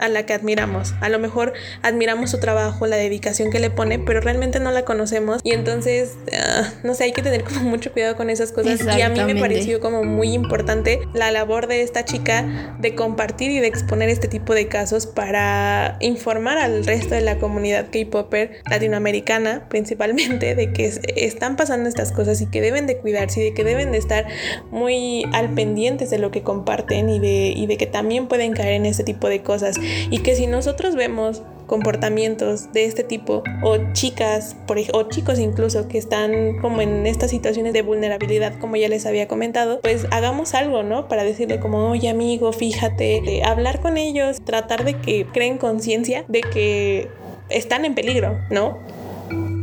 a 0.00 0.08
la 0.08 0.26
que 0.26 0.32
admiramos. 0.32 0.94
A 1.00 1.08
lo 1.08 1.18
mejor 1.18 1.52
admiramos 1.82 2.30
su 2.30 2.40
trabajo, 2.40 2.86
la 2.86 2.96
dedicación 2.96 3.50
que 3.50 3.60
le 3.60 3.70
pone, 3.70 3.98
pero 3.98 4.20
realmente 4.20 4.60
no 4.60 4.70
la 4.70 4.84
conocemos. 4.84 5.40
Y 5.44 5.52
entonces, 5.52 6.16
ah, 6.32 6.72
no 6.82 6.94
sé, 6.94 7.04
hay 7.04 7.12
que 7.12 7.22
tener 7.22 7.44
como 7.44 7.60
mucho 7.60 7.92
cuidado 7.92 8.16
con 8.16 8.30
esas 8.30 8.52
cosas. 8.52 8.80
Y 8.96 9.02
a 9.02 9.08
mí 9.08 9.20
me 9.24 9.36
pareció 9.36 9.80
como 9.80 10.04
muy 10.04 10.32
importante 10.32 11.00
la 11.12 11.30
labor 11.30 11.66
de 11.66 11.82
esta 11.82 12.04
chica 12.04 12.76
de 12.78 12.94
compartir 12.94 13.50
y 13.50 13.60
de 13.60 13.66
exponer 13.66 14.08
este 14.08 14.28
tipo 14.28 14.54
de 14.54 14.68
casos 14.68 15.06
para 15.06 15.96
informar 16.00 16.58
al 16.58 16.84
resto 16.84 17.14
de 17.14 17.20
la 17.20 17.38
comunidad 17.38 17.86
K-Popper 17.90 18.62
latinoamericana 18.68 19.68
principalmente 19.68 20.54
de 20.54 20.72
que 20.72 20.92
están 21.16 21.56
pasando 21.56 21.88
estas 21.88 22.12
cosas 22.12 22.40
y 22.40 22.46
que 22.46 22.60
deben 22.60 22.86
de 22.86 22.98
cuidarse 22.98 23.40
y 23.40 23.44
de 23.44 23.54
que 23.54 23.64
deben 23.64 23.92
de 23.92 23.98
estar 23.98 24.26
muy 24.70 25.24
al 25.32 25.50
pendientes 25.54 26.10
de 26.10 26.18
lo 26.18 26.30
que 26.30 26.42
comparten 26.42 27.08
y 27.08 27.18
de, 27.18 27.52
y 27.56 27.66
de 27.66 27.76
que 27.76 27.86
también 27.86 28.28
pueden 28.28 28.52
caer 28.52 28.74
en 28.74 28.86
este 28.86 29.04
tipo 29.04 29.28
de 29.28 29.42
cosas 29.42 29.76
y 30.10 30.18
que 30.18 30.34
si 30.34 30.46
nosotros 30.46 30.94
vemos 30.94 31.42
comportamientos 31.66 32.72
de 32.72 32.84
este 32.84 33.04
tipo 33.04 33.42
o 33.62 33.78
chicas 33.92 34.56
por, 34.66 34.78
o 34.92 35.08
chicos 35.08 35.38
incluso 35.38 35.88
que 35.88 35.96
están 35.96 36.58
como 36.60 36.82
en 36.82 37.06
estas 37.06 37.30
situaciones 37.30 37.72
de 37.72 37.80
vulnerabilidad 37.82 38.58
como 38.58 38.76
ya 38.76 38.88
les 38.88 39.06
había 39.06 39.28
comentado 39.28 39.80
pues 39.80 40.06
hagamos 40.10 40.52
algo 40.54 40.82
no 40.82 41.08
para 41.08 41.24
decirle 41.24 41.60
como 41.60 41.88
oye 41.90 42.10
amigo 42.10 42.52
fíjate 42.52 43.22
de 43.24 43.44
hablar 43.44 43.80
con 43.80 43.96
ellos 43.96 44.42
tratar 44.44 44.84
de 44.84 44.98
que 45.00 45.26
creen 45.32 45.56
conciencia 45.56 46.24
de 46.28 46.42
que 46.42 47.08
están 47.48 47.84
en 47.86 47.94
peligro 47.94 48.38
no 48.50 48.78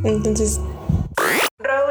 Entonces 0.04 0.60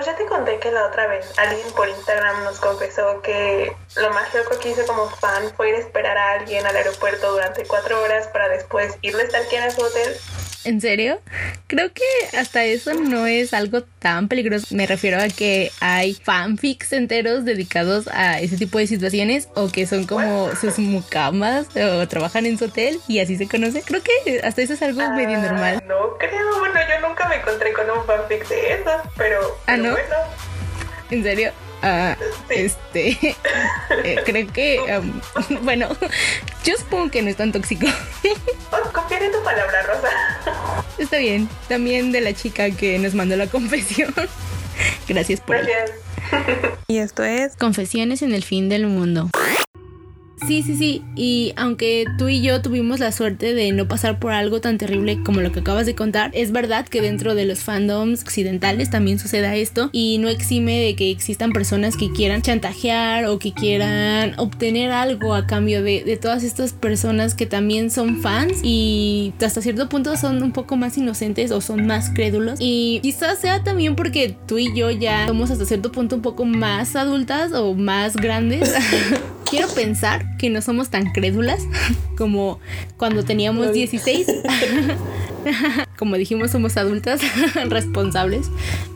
Rose, 0.00 0.10
ya 0.10 0.16
te 0.16 0.26
conté 0.26 0.58
que 0.58 0.70
la 0.72 0.86
otra 0.86 1.06
vez 1.06 1.30
alguien 1.38 1.70
por 1.72 1.88
Instagram 1.88 2.44
nos 2.44 2.58
confesó 2.58 3.20
que 3.22 3.74
lo 3.96 4.10
más 4.10 4.32
loco 4.34 4.58
que 4.58 4.70
hizo 4.70 4.86
como 4.86 5.08
fan 5.10 5.52
fue 5.56 5.70
ir 5.70 5.74
a 5.74 5.78
esperar 5.78 6.16
a 6.16 6.32
alguien 6.32 6.66
al 6.66 6.74
aeropuerto 6.74 7.32
durante 7.32 7.66
cuatro 7.66 8.02
horas 8.02 8.26
para 8.28 8.48
después 8.48 8.96
irle 9.02 9.22
a 9.22 9.26
estar 9.26 9.62
a 9.62 9.70
su 9.70 9.82
hotel. 9.82 10.16
¿En 10.64 10.80
serio? 10.80 11.20
Creo 11.66 11.90
que 11.92 12.36
hasta 12.36 12.64
eso 12.64 12.94
no 12.94 13.26
es 13.26 13.54
algo 13.54 13.82
tan 13.82 14.28
peligroso. 14.28 14.66
Me 14.70 14.86
refiero 14.86 15.20
a 15.20 15.28
que 15.28 15.70
hay 15.80 16.14
fanfics 16.14 16.92
enteros 16.92 17.44
dedicados 17.44 18.08
a 18.08 18.40
ese 18.40 18.56
tipo 18.56 18.78
de 18.78 18.86
situaciones 18.86 19.48
o 19.54 19.68
que 19.68 19.86
son 19.86 20.06
como 20.06 20.54
sus 20.56 20.78
mucamas 20.78 21.66
o 21.76 22.06
trabajan 22.08 22.46
en 22.46 22.58
su 22.58 22.66
hotel 22.66 23.00
y 23.08 23.20
así 23.20 23.36
se 23.36 23.48
conoce. 23.48 23.82
Creo 23.82 24.02
que 24.02 24.40
hasta 24.40 24.62
eso 24.62 24.74
es 24.74 24.82
algo 24.82 25.00
medio 25.12 25.38
ah, 25.38 25.42
normal. 25.42 25.82
No 25.86 26.16
creo, 26.18 26.58
bueno, 26.58 26.78
yo 26.88 27.08
nunca 27.08 27.28
me 27.28 27.36
encontré 27.36 27.72
con 27.72 27.90
un 27.90 28.04
fanfic 28.04 28.46
de 28.48 28.74
eso, 28.74 28.90
pero, 29.16 29.58
¿Ah, 29.66 29.76
no? 29.76 29.92
bueno. 29.92 30.16
¿En 31.10 31.22
serio? 31.22 31.52
Ah, 31.82 32.16
este, 32.54 33.36
eh, 34.04 34.16
creo 34.24 34.52
que, 34.52 34.80
bueno, 35.62 35.88
yo 36.64 36.76
supongo 36.76 37.10
que 37.10 37.22
no 37.22 37.30
es 37.30 37.36
tan 37.36 37.52
tóxico. 37.52 37.86
Oh, 38.72 38.92
confiar 38.92 39.22
en 39.22 39.32
tu 39.32 39.42
palabra, 39.42 39.82
Rosa. 39.82 40.82
Está 40.98 41.18
bien, 41.18 41.48
también 41.68 42.12
de 42.12 42.20
la 42.20 42.32
chica 42.34 42.70
que 42.70 42.98
nos 42.98 43.14
mandó 43.14 43.36
la 43.36 43.46
confesión. 43.46 44.14
Gracias 45.08 45.40
por 45.40 45.56
Gracias. 45.56 45.92
Y 46.86 46.98
esto 46.98 47.24
es 47.24 47.56
Confesiones 47.56 48.22
en 48.22 48.34
el 48.34 48.44
fin 48.44 48.68
del 48.68 48.86
mundo. 48.86 49.30
Sí, 50.46 50.62
sí, 50.62 50.76
sí. 50.76 51.02
Y 51.16 51.52
aunque 51.56 52.06
tú 52.18 52.28
y 52.28 52.40
yo 52.40 52.62
tuvimos 52.62 52.98
la 52.98 53.12
suerte 53.12 53.54
de 53.54 53.72
no 53.72 53.86
pasar 53.86 54.18
por 54.18 54.32
algo 54.32 54.60
tan 54.60 54.78
terrible 54.78 55.18
como 55.24 55.40
lo 55.40 55.52
que 55.52 55.60
acabas 55.60 55.86
de 55.86 55.94
contar, 55.94 56.30
es 56.34 56.50
verdad 56.52 56.86
que 56.88 57.00
dentro 57.00 57.34
de 57.34 57.44
los 57.44 57.60
fandoms 57.60 58.22
occidentales 58.22 58.90
también 58.90 59.18
suceda 59.18 59.54
esto 59.56 59.90
y 59.92 60.18
no 60.18 60.28
exime 60.28 60.80
de 60.80 60.96
que 60.96 61.10
existan 61.10 61.52
personas 61.52 61.96
que 61.96 62.10
quieran 62.10 62.42
chantajear 62.42 63.26
o 63.26 63.38
que 63.38 63.52
quieran 63.52 64.34
obtener 64.38 64.90
algo 64.90 65.34
a 65.34 65.46
cambio 65.46 65.82
de, 65.82 66.04
de 66.04 66.16
todas 66.16 66.42
estas 66.42 66.72
personas 66.72 67.34
que 67.34 67.46
también 67.46 67.90
son 67.90 68.20
fans 68.20 68.60
y 68.62 69.32
hasta 69.44 69.60
cierto 69.60 69.88
punto 69.88 70.16
son 70.16 70.42
un 70.42 70.52
poco 70.52 70.76
más 70.76 70.96
inocentes 70.96 71.50
o 71.50 71.60
son 71.60 71.86
más 71.86 72.10
crédulos. 72.10 72.58
Y 72.60 73.00
quizás 73.02 73.38
sea 73.38 73.62
también 73.62 73.94
porque 73.94 74.36
tú 74.46 74.58
y 74.58 74.74
yo 74.74 74.90
ya 74.90 75.26
somos 75.26 75.50
hasta 75.50 75.64
cierto 75.64 75.92
punto 75.92 76.16
un 76.16 76.22
poco 76.22 76.44
más 76.44 76.96
adultas 76.96 77.52
o 77.52 77.74
más 77.74 78.16
grandes. 78.16 78.74
quiero 79.50 79.68
pensar 79.68 80.36
que 80.36 80.48
no 80.48 80.62
somos 80.62 80.90
tan 80.90 81.12
crédulas 81.12 81.60
como 82.16 82.60
cuando 82.96 83.24
teníamos 83.24 83.72
16. 83.72 84.26
como 85.98 86.16
dijimos, 86.16 86.50
somos 86.50 86.76
adultas 86.76 87.20
responsables 87.68 88.50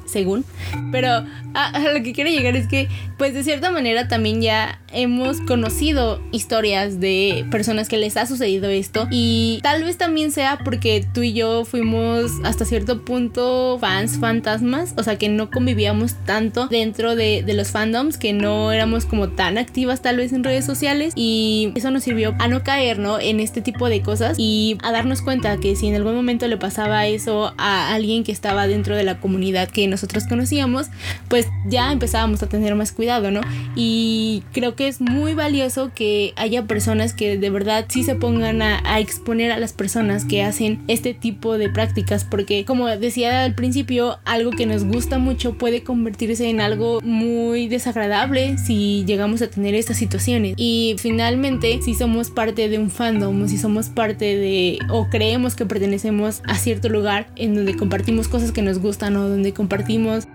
según. 0.06 0.44
Pero 0.92 1.24
a, 1.54 1.78
lo 1.92 2.02
que 2.02 2.12
quiero 2.12 2.30
llegar 2.30 2.56
es 2.56 2.66
que, 2.66 2.88
pues 3.18 3.34
de 3.34 3.44
cierta 3.44 3.70
manera 3.70 4.08
también 4.08 4.40
ya 4.40 4.80
hemos 4.92 5.40
conocido 5.40 6.20
historias 6.32 7.00
de 7.00 7.46
personas 7.50 7.88
que 7.88 7.96
les 7.96 8.16
ha 8.16 8.26
sucedido 8.26 8.68
esto. 8.68 9.08
Y 9.10 9.60
tal 9.62 9.84
vez 9.84 9.98
también 9.98 10.32
sea 10.32 10.58
porque 10.64 11.06
tú 11.12 11.22
y 11.22 11.32
yo 11.32 11.64
fuimos 11.64 12.30
hasta 12.44 12.64
cierto 12.64 13.04
punto 13.04 13.78
fans 13.80 14.18
fantasmas. 14.18 14.94
O 14.96 15.02
sea, 15.02 15.16
que 15.16 15.28
no 15.28 15.50
convivíamos 15.50 16.14
tanto 16.24 16.68
dentro 16.68 17.16
de, 17.16 17.42
de 17.44 17.54
los 17.54 17.70
fandoms, 17.70 18.18
que 18.18 18.32
no 18.32 18.72
éramos 18.72 19.04
como 19.04 19.28
tan 19.28 19.58
activas 19.58 20.02
tal 20.02 20.16
vez 20.16 20.32
en 20.32 20.44
redes 20.44 20.64
sociales. 20.64 21.12
Y 21.16 21.72
eso 21.74 21.90
nos 21.90 22.02
sirvió 22.02 22.34
a 22.38 22.48
no 22.48 22.62
caer, 22.62 22.98
¿no? 22.98 23.18
En 23.20 23.40
este 23.40 23.60
tipo 23.60 23.88
de 23.88 24.02
cosas 24.02 24.36
y 24.38 24.78
a 24.82 24.92
darnos 24.92 25.22
cuenta 25.22 25.56
que 25.58 25.76
si 25.76 25.88
en 25.88 25.94
algún 25.94 26.14
momento 26.14 26.46
le 26.46 26.56
pasaba 26.56 27.06
eso 27.06 27.54
a 27.58 27.92
alguien 27.94 28.24
que 28.24 28.32
estaba 28.32 28.66
dentro 28.66 28.96
de 28.96 29.04
la 29.04 29.18
comunidad 29.18 29.68
que 29.68 29.86
nos 29.88 30.02
nosotros 30.04 30.24
conocíamos, 30.28 30.88
pues 31.28 31.48
ya 31.66 31.90
empezábamos 31.90 32.42
a 32.42 32.46
tener 32.46 32.74
más 32.74 32.92
cuidado, 32.92 33.30
¿no? 33.30 33.40
Y 33.74 34.42
creo 34.52 34.76
que 34.76 34.86
es 34.86 35.00
muy 35.00 35.32
valioso 35.32 35.92
que 35.94 36.34
haya 36.36 36.66
personas 36.66 37.14
que 37.14 37.38
de 37.38 37.50
verdad 37.50 37.86
sí 37.88 38.02
se 38.02 38.14
pongan 38.14 38.60
a, 38.60 38.82
a 38.84 39.00
exponer 39.00 39.50
a 39.50 39.58
las 39.58 39.72
personas 39.72 40.26
que 40.26 40.42
hacen 40.42 40.82
este 40.88 41.14
tipo 41.14 41.56
de 41.56 41.70
prácticas, 41.70 42.24
porque 42.24 42.66
como 42.66 42.86
decía 42.88 43.44
al 43.44 43.54
principio, 43.54 44.18
algo 44.26 44.50
que 44.50 44.66
nos 44.66 44.84
gusta 44.84 45.16
mucho 45.16 45.54
puede 45.54 45.82
convertirse 45.82 46.50
en 46.50 46.60
algo 46.60 47.00
muy 47.00 47.66
desagradable 47.68 48.58
si 48.58 49.04
llegamos 49.06 49.40
a 49.40 49.46
tener 49.46 49.74
estas 49.74 49.96
situaciones. 49.96 50.52
Y 50.58 50.96
finalmente, 50.98 51.80
si 51.82 51.94
somos 51.94 52.28
parte 52.28 52.68
de 52.68 52.78
un 52.78 52.90
fandom, 52.90 53.48
si 53.48 53.56
somos 53.56 53.88
parte 53.88 54.36
de 54.36 54.80
o 54.90 55.08
creemos 55.08 55.54
que 55.54 55.64
pertenecemos 55.64 56.42
a 56.46 56.56
cierto 56.56 56.90
lugar 56.90 57.28
en 57.36 57.54
donde 57.54 57.74
compartimos 57.74 58.28
cosas 58.28 58.52
que 58.52 58.60
nos 58.60 58.80
gustan 58.80 59.16
o 59.16 59.30
donde 59.30 59.54
compartimos 59.54 59.83
compartimos 59.84 60.33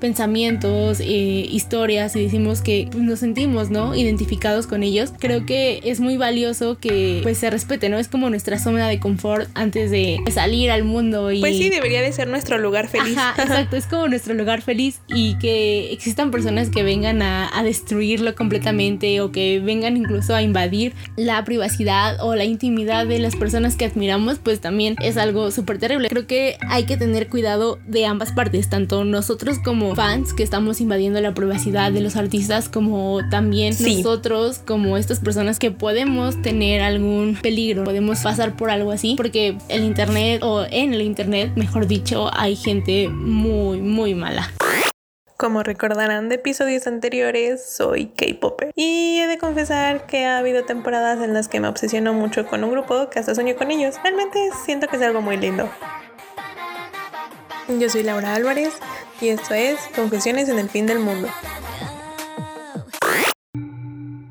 pensamientos, 0.00 1.00
eh, 1.00 1.04
historias 1.04 2.16
y 2.16 2.22
decimos 2.22 2.60
que 2.60 2.88
nos 2.96 3.20
sentimos, 3.20 3.70
¿no? 3.70 3.94
Identificados 3.94 4.66
con 4.66 4.82
ellos. 4.82 5.12
Creo 5.18 5.46
que 5.46 5.80
es 5.84 6.00
muy 6.00 6.16
valioso 6.16 6.78
que 6.78 7.20
pues 7.22 7.38
se 7.38 7.50
respete, 7.50 7.88
¿no? 7.88 7.98
Es 7.98 8.08
como 8.08 8.30
nuestra 8.30 8.58
zona 8.58 8.88
de 8.88 9.00
confort 9.00 9.48
antes 9.54 9.90
de 9.90 10.18
salir 10.30 10.70
al 10.70 10.84
mundo 10.84 11.32
y... 11.32 11.40
Pues 11.40 11.56
sí, 11.56 11.70
debería 11.70 12.02
de 12.02 12.12
ser 12.12 12.28
nuestro 12.28 12.58
lugar 12.58 12.88
feliz. 12.88 13.16
Ajá, 13.16 13.42
exacto, 13.42 13.76
es 13.76 13.86
como 13.86 14.08
nuestro 14.08 14.34
lugar 14.34 14.62
feliz 14.62 15.00
y 15.08 15.38
que 15.38 15.92
existan 15.92 16.30
personas 16.30 16.70
que 16.70 16.82
vengan 16.82 17.22
a, 17.22 17.50
a 17.56 17.62
destruirlo 17.62 18.34
completamente 18.34 19.20
o 19.20 19.32
que 19.32 19.60
vengan 19.60 19.96
incluso 19.96 20.34
a 20.34 20.42
invadir 20.42 20.94
la 21.16 21.44
privacidad 21.44 22.18
o 22.20 22.34
la 22.34 22.44
intimidad 22.44 23.06
de 23.06 23.18
las 23.18 23.36
personas 23.36 23.76
que 23.76 23.84
admiramos, 23.84 24.38
pues 24.38 24.60
también 24.60 24.96
es 25.02 25.16
algo 25.16 25.50
súper 25.50 25.78
terrible. 25.78 26.08
Creo 26.08 26.26
que 26.26 26.58
hay 26.68 26.84
que 26.84 26.96
tener 26.96 27.28
cuidado 27.28 27.78
de 27.86 28.06
ambas 28.06 28.32
partes, 28.32 28.68
tanto 28.68 29.04
nosotros 29.04 29.58
como 29.58 29.94
fans 29.96 30.34
que 30.34 30.42
estamos 30.42 30.82
invadiendo 30.82 31.20
la 31.22 31.32
privacidad 31.32 31.90
de 31.90 32.02
los 32.02 32.16
artistas, 32.16 32.68
como 32.68 33.26
también 33.30 33.74
nosotros 33.80 34.58
como 34.58 34.98
estas 34.98 35.20
personas 35.20 35.58
que 35.58 35.70
podemos 35.70 36.40
tener 36.42 36.82
algún 36.82 37.38
peligro, 37.40 37.84
podemos 37.84 38.20
pasar 38.20 38.56
por 38.56 38.70
algo 38.70 38.92
así, 38.92 39.14
porque 39.16 39.56
el 39.70 39.84
internet 39.84 40.42
o 40.42 40.66
en 40.70 40.92
el 40.92 41.00
internet, 41.00 41.52
mejor 41.56 41.86
dicho, 41.86 42.28
hay 42.34 42.56
gente 42.56 43.08
muy, 43.08 43.80
muy 43.80 44.14
mala. 44.14 44.52
Como 45.38 45.62
recordarán 45.62 46.28
de 46.28 46.34
episodios 46.34 46.86
anteriores, 46.86 47.64
soy 47.66 48.06
K-Popper. 48.06 48.72
Y 48.74 49.18
he 49.20 49.26
de 49.26 49.38
confesar 49.38 50.06
que 50.06 50.26
ha 50.26 50.38
habido 50.38 50.64
temporadas 50.64 51.22
en 51.22 51.32
las 51.32 51.48
que 51.48 51.58
me 51.58 51.68
obsesiono 51.68 52.12
mucho 52.12 52.46
con 52.46 52.64
un 52.64 52.70
grupo 52.70 53.08
que 53.08 53.18
hasta 53.18 53.34
sueño 53.34 53.56
con 53.56 53.70
ellos. 53.70 53.96
Realmente 54.02 54.50
siento 54.66 54.88
que 54.88 54.96
es 54.96 55.02
algo 55.02 55.22
muy 55.22 55.38
lindo. 55.38 55.70
Yo 57.80 57.88
soy 57.90 58.02
Laura 58.02 58.34
Álvarez 58.34 58.74
y 59.20 59.28
esto 59.28 59.54
es 59.54 59.78
Confesiones 59.94 60.48
en 60.48 60.58
el 60.58 60.68
fin 60.68 60.86
del 60.86 61.00
mundo. 61.00 61.28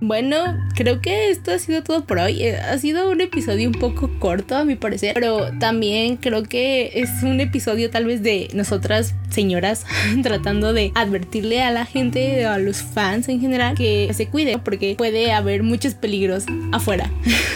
Bueno, 0.02 0.38
creo 0.75 1.01
que 1.01 1.31
esto 1.31 1.51
ha 1.51 1.59
sido 1.59 1.81
todo 1.83 2.05
por 2.05 2.19
hoy. 2.19 2.43
Eh, 2.43 2.57
ha 2.57 2.77
sido 2.77 3.09
un 3.09 3.21
episodio 3.21 3.67
un 3.67 3.75
poco 3.75 4.11
corto 4.19 4.55
a 4.55 4.65
mi 4.65 4.75
parecer, 4.75 5.13
pero 5.13 5.51
también 5.59 6.17
creo 6.17 6.43
que 6.43 6.91
es 6.95 7.23
un 7.23 7.39
episodio 7.39 7.89
tal 7.89 8.05
vez 8.05 8.21
de 8.21 8.49
nosotras 8.53 9.15
señoras 9.29 9.85
tratando 10.23 10.73
de 10.73 10.91
advertirle 10.95 11.61
a 11.61 11.71
la 11.71 11.85
gente, 11.85 12.45
a 12.45 12.57
los 12.57 12.81
fans 12.81 13.29
en 13.29 13.39
general, 13.39 13.75
que 13.75 14.11
se 14.13 14.27
cuide 14.27 14.59
porque 14.59 14.95
puede 14.97 15.31
haber 15.31 15.63
muchos 15.63 15.93
peligros 15.93 16.45
afuera. 16.71 17.09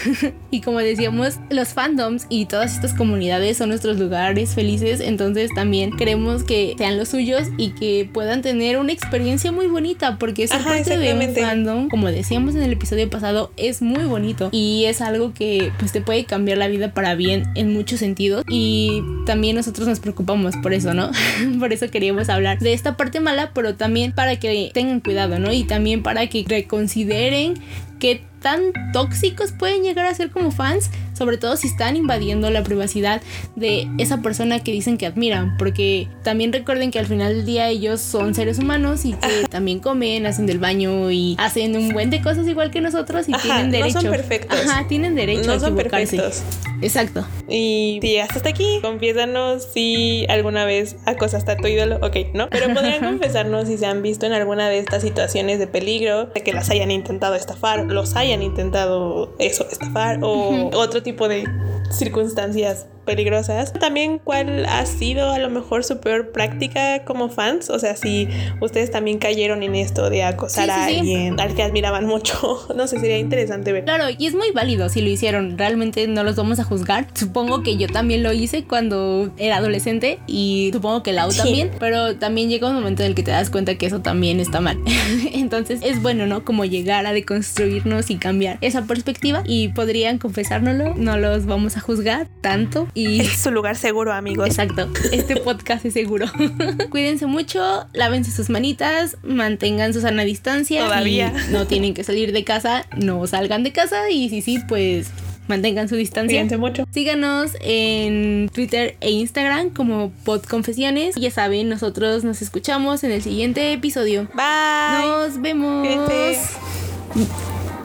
y 0.50 0.60
como 0.62 0.78
decíamos, 0.78 1.38
los 1.50 1.68
fandoms 1.68 2.26
y 2.28 2.46
todas 2.46 2.74
estas 2.74 2.94
comunidades 2.94 3.58
son 3.58 3.68
nuestros 3.68 3.98
lugares 3.98 4.54
felices, 4.54 5.00
entonces 5.00 5.50
también 5.54 5.96
queremos 5.96 6.42
que 6.42 6.74
sean 6.78 6.96
los 6.96 7.08
suyos 7.08 7.48
y 7.58 7.70
que 7.70 8.08
puedan 8.12 8.42
tener 8.42 8.78
una 8.78 8.92
experiencia 8.92 9.52
muy 9.52 9.66
bonita 9.66 10.18
porque 10.18 10.48
ser 10.48 10.62
parte 10.62 10.96
de 10.96 11.14
un 11.14 11.34
fandom, 11.34 11.88
como 11.88 12.08
decíamos 12.08 12.54
en 12.54 12.62
el 12.62 12.72
episodio 12.72 13.09
pasado, 13.10 13.52
es 13.56 13.82
muy 13.82 14.04
bonito 14.04 14.48
y 14.52 14.84
es 14.86 15.00
algo 15.00 15.34
que 15.34 15.72
pues 15.78 15.92
te 15.92 16.00
puede 16.00 16.24
cambiar 16.24 16.58
la 16.58 16.68
vida 16.68 16.94
para 16.94 17.14
bien 17.14 17.44
en 17.54 17.72
muchos 17.72 18.00
sentidos 18.00 18.44
y 18.48 19.02
también 19.26 19.56
nosotros 19.56 19.86
nos 19.86 20.00
preocupamos 20.00 20.56
por 20.62 20.72
eso, 20.72 20.94
¿no? 20.94 21.10
por 21.58 21.72
eso 21.72 21.90
queríamos 21.90 22.28
hablar 22.28 22.58
de 22.58 22.72
esta 22.72 22.96
parte 22.96 23.20
mala, 23.20 23.50
pero 23.54 23.74
también 23.74 24.12
para 24.12 24.36
que 24.36 24.70
tengan 24.72 25.00
cuidado, 25.00 25.38
¿no? 25.38 25.52
Y 25.52 25.64
también 25.64 26.02
para 26.02 26.26
que 26.28 26.44
reconsideren 26.46 27.54
qué 27.98 28.22
tan 28.40 28.72
tóxicos 28.92 29.52
pueden 29.52 29.82
llegar 29.82 30.06
a 30.06 30.14
ser 30.14 30.30
como 30.30 30.50
fans, 30.50 30.90
sobre 31.20 31.36
todo 31.36 31.54
si 31.58 31.66
están 31.66 31.96
invadiendo 31.96 32.48
la 32.48 32.62
privacidad 32.62 33.20
de 33.56 33.86
esa 33.98 34.22
persona 34.22 34.60
que 34.60 34.72
dicen 34.72 34.96
que 34.96 35.04
admiran, 35.04 35.58
porque 35.58 36.08
también 36.22 36.50
recuerden 36.50 36.90
que 36.90 36.98
al 36.98 37.04
final 37.04 37.36
del 37.36 37.44
día 37.44 37.68
ellos 37.68 38.00
son 38.00 38.34
seres 38.34 38.58
humanos 38.58 39.04
y 39.04 39.12
que 39.12 39.46
también 39.50 39.80
comen, 39.80 40.24
hacen 40.24 40.46
del 40.46 40.58
baño 40.58 41.10
y 41.10 41.36
hacen 41.38 41.76
un 41.76 41.90
buen 41.90 42.08
de 42.08 42.22
cosas 42.22 42.48
igual 42.48 42.70
que 42.70 42.80
nosotros 42.80 43.28
y 43.28 43.32
tienen 43.32 43.70
derecho. 43.70 43.96
No 43.96 44.00
son 44.00 44.10
perfectos. 44.10 44.60
Ajá, 44.66 44.88
tienen 44.88 45.14
derecho 45.14 45.44
no 45.44 45.52
a 45.52 45.60
son 45.60 45.76
perfectos. 45.76 46.42
Exacto. 46.80 47.26
Y 47.50 47.98
si 48.00 48.16
hasta 48.16 48.36
hasta 48.36 48.48
aquí, 48.48 48.78
confiésanos 48.80 49.68
si 49.74 50.24
alguna 50.30 50.64
vez 50.64 50.96
acosaste 51.04 51.52
a 51.52 51.56
tu 51.58 51.66
ídolo, 51.66 51.98
ok, 52.00 52.16
¿no? 52.32 52.48
Pero 52.48 52.72
podrían 52.72 53.00
confesarnos 53.04 53.68
si 53.68 53.76
se 53.76 53.84
han 53.84 54.00
visto 54.00 54.24
en 54.24 54.32
alguna 54.32 54.70
de 54.70 54.78
estas 54.78 55.02
situaciones 55.02 55.58
de 55.58 55.66
peligro, 55.66 56.24
de 56.26 56.40
que 56.40 56.54
las 56.54 56.70
hayan 56.70 56.90
intentado 56.90 57.34
estafar, 57.34 57.84
los 57.84 58.16
hayan 58.16 58.42
intentado 58.42 59.34
eso, 59.38 59.66
estafar 59.70 60.20
o 60.22 60.70
otro 60.72 61.02
tipo 61.02 61.09
de 61.28 61.48
circunstancias 61.90 62.86
peligrosas. 63.04 63.72
También 63.72 64.18
cuál 64.18 64.66
ha 64.66 64.86
sido 64.86 65.30
a 65.30 65.38
lo 65.38 65.50
mejor 65.50 65.84
su 65.84 66.00
peor 66.00 66.32
práctica 66.32 67.04
como 67.04 67.28
fans, 67.28 67.70
o 67.70 67.78
sea, 67.78 67.96
si 67.96 68.28
ustedes 68.60 68.90
también 68.90 69.18
cayeron 69.18 69.62
en 69.62 69.74
esto 69.74 70.10
de 70.10 70.22
acosar 70.22 70.70
a 70.70 70.86
alguien 70.86 71.40
al 71.40 71.54
que 71.54 71.62
admiraban 71.62 72.06
mucho, 72.06 72.66
no 72.76 72.86
sé, 72.86 73.00
sería 73.00 73.18
interesante 73.18 73.72
ver. 73.72 73.84
Claro, 73.84 74.04
y 74.16 74.26
es 74.26 74.34
muy 74.34 74.50
válido 74.52 74.88
si 74.88 75.00
lo 75.00 75.08
hicieron, 75.08 75.58
realmente 75.58 76.06
no 76.06 76.22
los 76.22 76.36
vamos 76.36 76.60
a 76.60 76.64
juzgar. 76.64 77.08
Supongo 77.14 77.62
que 77.62 77.76
yo 77.76 77.88
también 77.88 78.22
lo 78.22 78.32
hice 78.32 78.64
cuando 78.64 79.32
era 79.38 79.56
adolescente 79.56 80.20
y 80.26 80.70
supongo 80.72 81.02
que 81.02 81.12
Lau 81.12 81.32
también, 81.32 81.70
pero 81.78 82.16
también 82.16 82.48
llega 82.48 82.68
un 82.68 82.74
momento 82.74 83.02
en 83.02 83.08
el 83.08 83.14
que 83.14 83.22
te 83.22 83.30
das 83.30 83.50
cuenta 83.50 83.76
que 83.76 83.86
eso 83.86 84.00
también 84.00 84.40
está 84.40 84.60
mal. 84.60 84.78
Entonces 85.32 85.80
es 85.82 86.00
bueno, 86.00 86.26
¿no? 86.26 86.44
Como 86.44 86.64
llegar 86.64 87.06
a 87.06 87.12
deconstruirnos 87.12 88.10
y 88.10 88.16
cambiar 88.16 88.58
esa 88.60 88.84
perspectiva 88.84 89.42
y 89.46 89.68
podrían 89.68 90.18
confesárnoslo, 90.18 90.94
no 90.94 91.16
los 91.18 91.46
vamos 91.46 91.76
a 91.76 91.79
juzgar 91.80 92.28
tanto 92.40 92.88
y... 92.94 93.20
Es 93.30 93.38
su 93.38 93.50
lugar 93.50 93.76
seguro, 93.76 94.12
amigos. 94.12 94.48
Exacto, 94.48 94.88
este 95.12 95.36
podcast 95.36 95.84
es 95.84 95.94
seguro. 95.94 96.26
Cuídense 96.90 97.26
mucho, 97.26 97.86
lávense 97.92 98.30
sus 98.30 98.50
manitas, 98.50 99.16
mantengan 99.22 99.92
su 99.92 100.00
sana 100.00 100.24
distancia. 100.24 100.84
Todavía. 100.84 101.32
no 101.50 101.66
tienen 101.66 101.94
que 101.94 102.04
salir 102.04 102.32
de 102.32 102.44
casa, 102.44 102.86
no 102.96 103.26
salgan 103.26 103.62
de 103.64 103.72
casa 103.72 104.10
y 104.10 104.28
si 104.28 104.42
sí, 104.42 104.58
pues 104.68 105.10
mantengan 105.50 105.88
su 105.88 105.96
distancia. 105.96 106.46
mucho. 106.56 106.86
Síganos 106.92 107.52
en 107.60 108.48
Twitter 108.54 108.96
e 109.00 109.10
Instagram 109.10 109.70
como 109.70 110.10
Podconfesiones. 110.24 111.16
Ya 111.16 111.30
saben, 111.30 111.68
nosotros 111.68 112.24
nos 112.24 112.40
escuchamos 112.40 113.04
en 113.04 113.10
el 113.10 113.20
siguiente 113.20 113.72
episodio. 113.74 114.28
Bye. 114.34 115.06
Nos 115.06 115.42
vemos. 115.42 115.86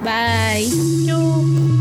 Bye. 0.04 1.75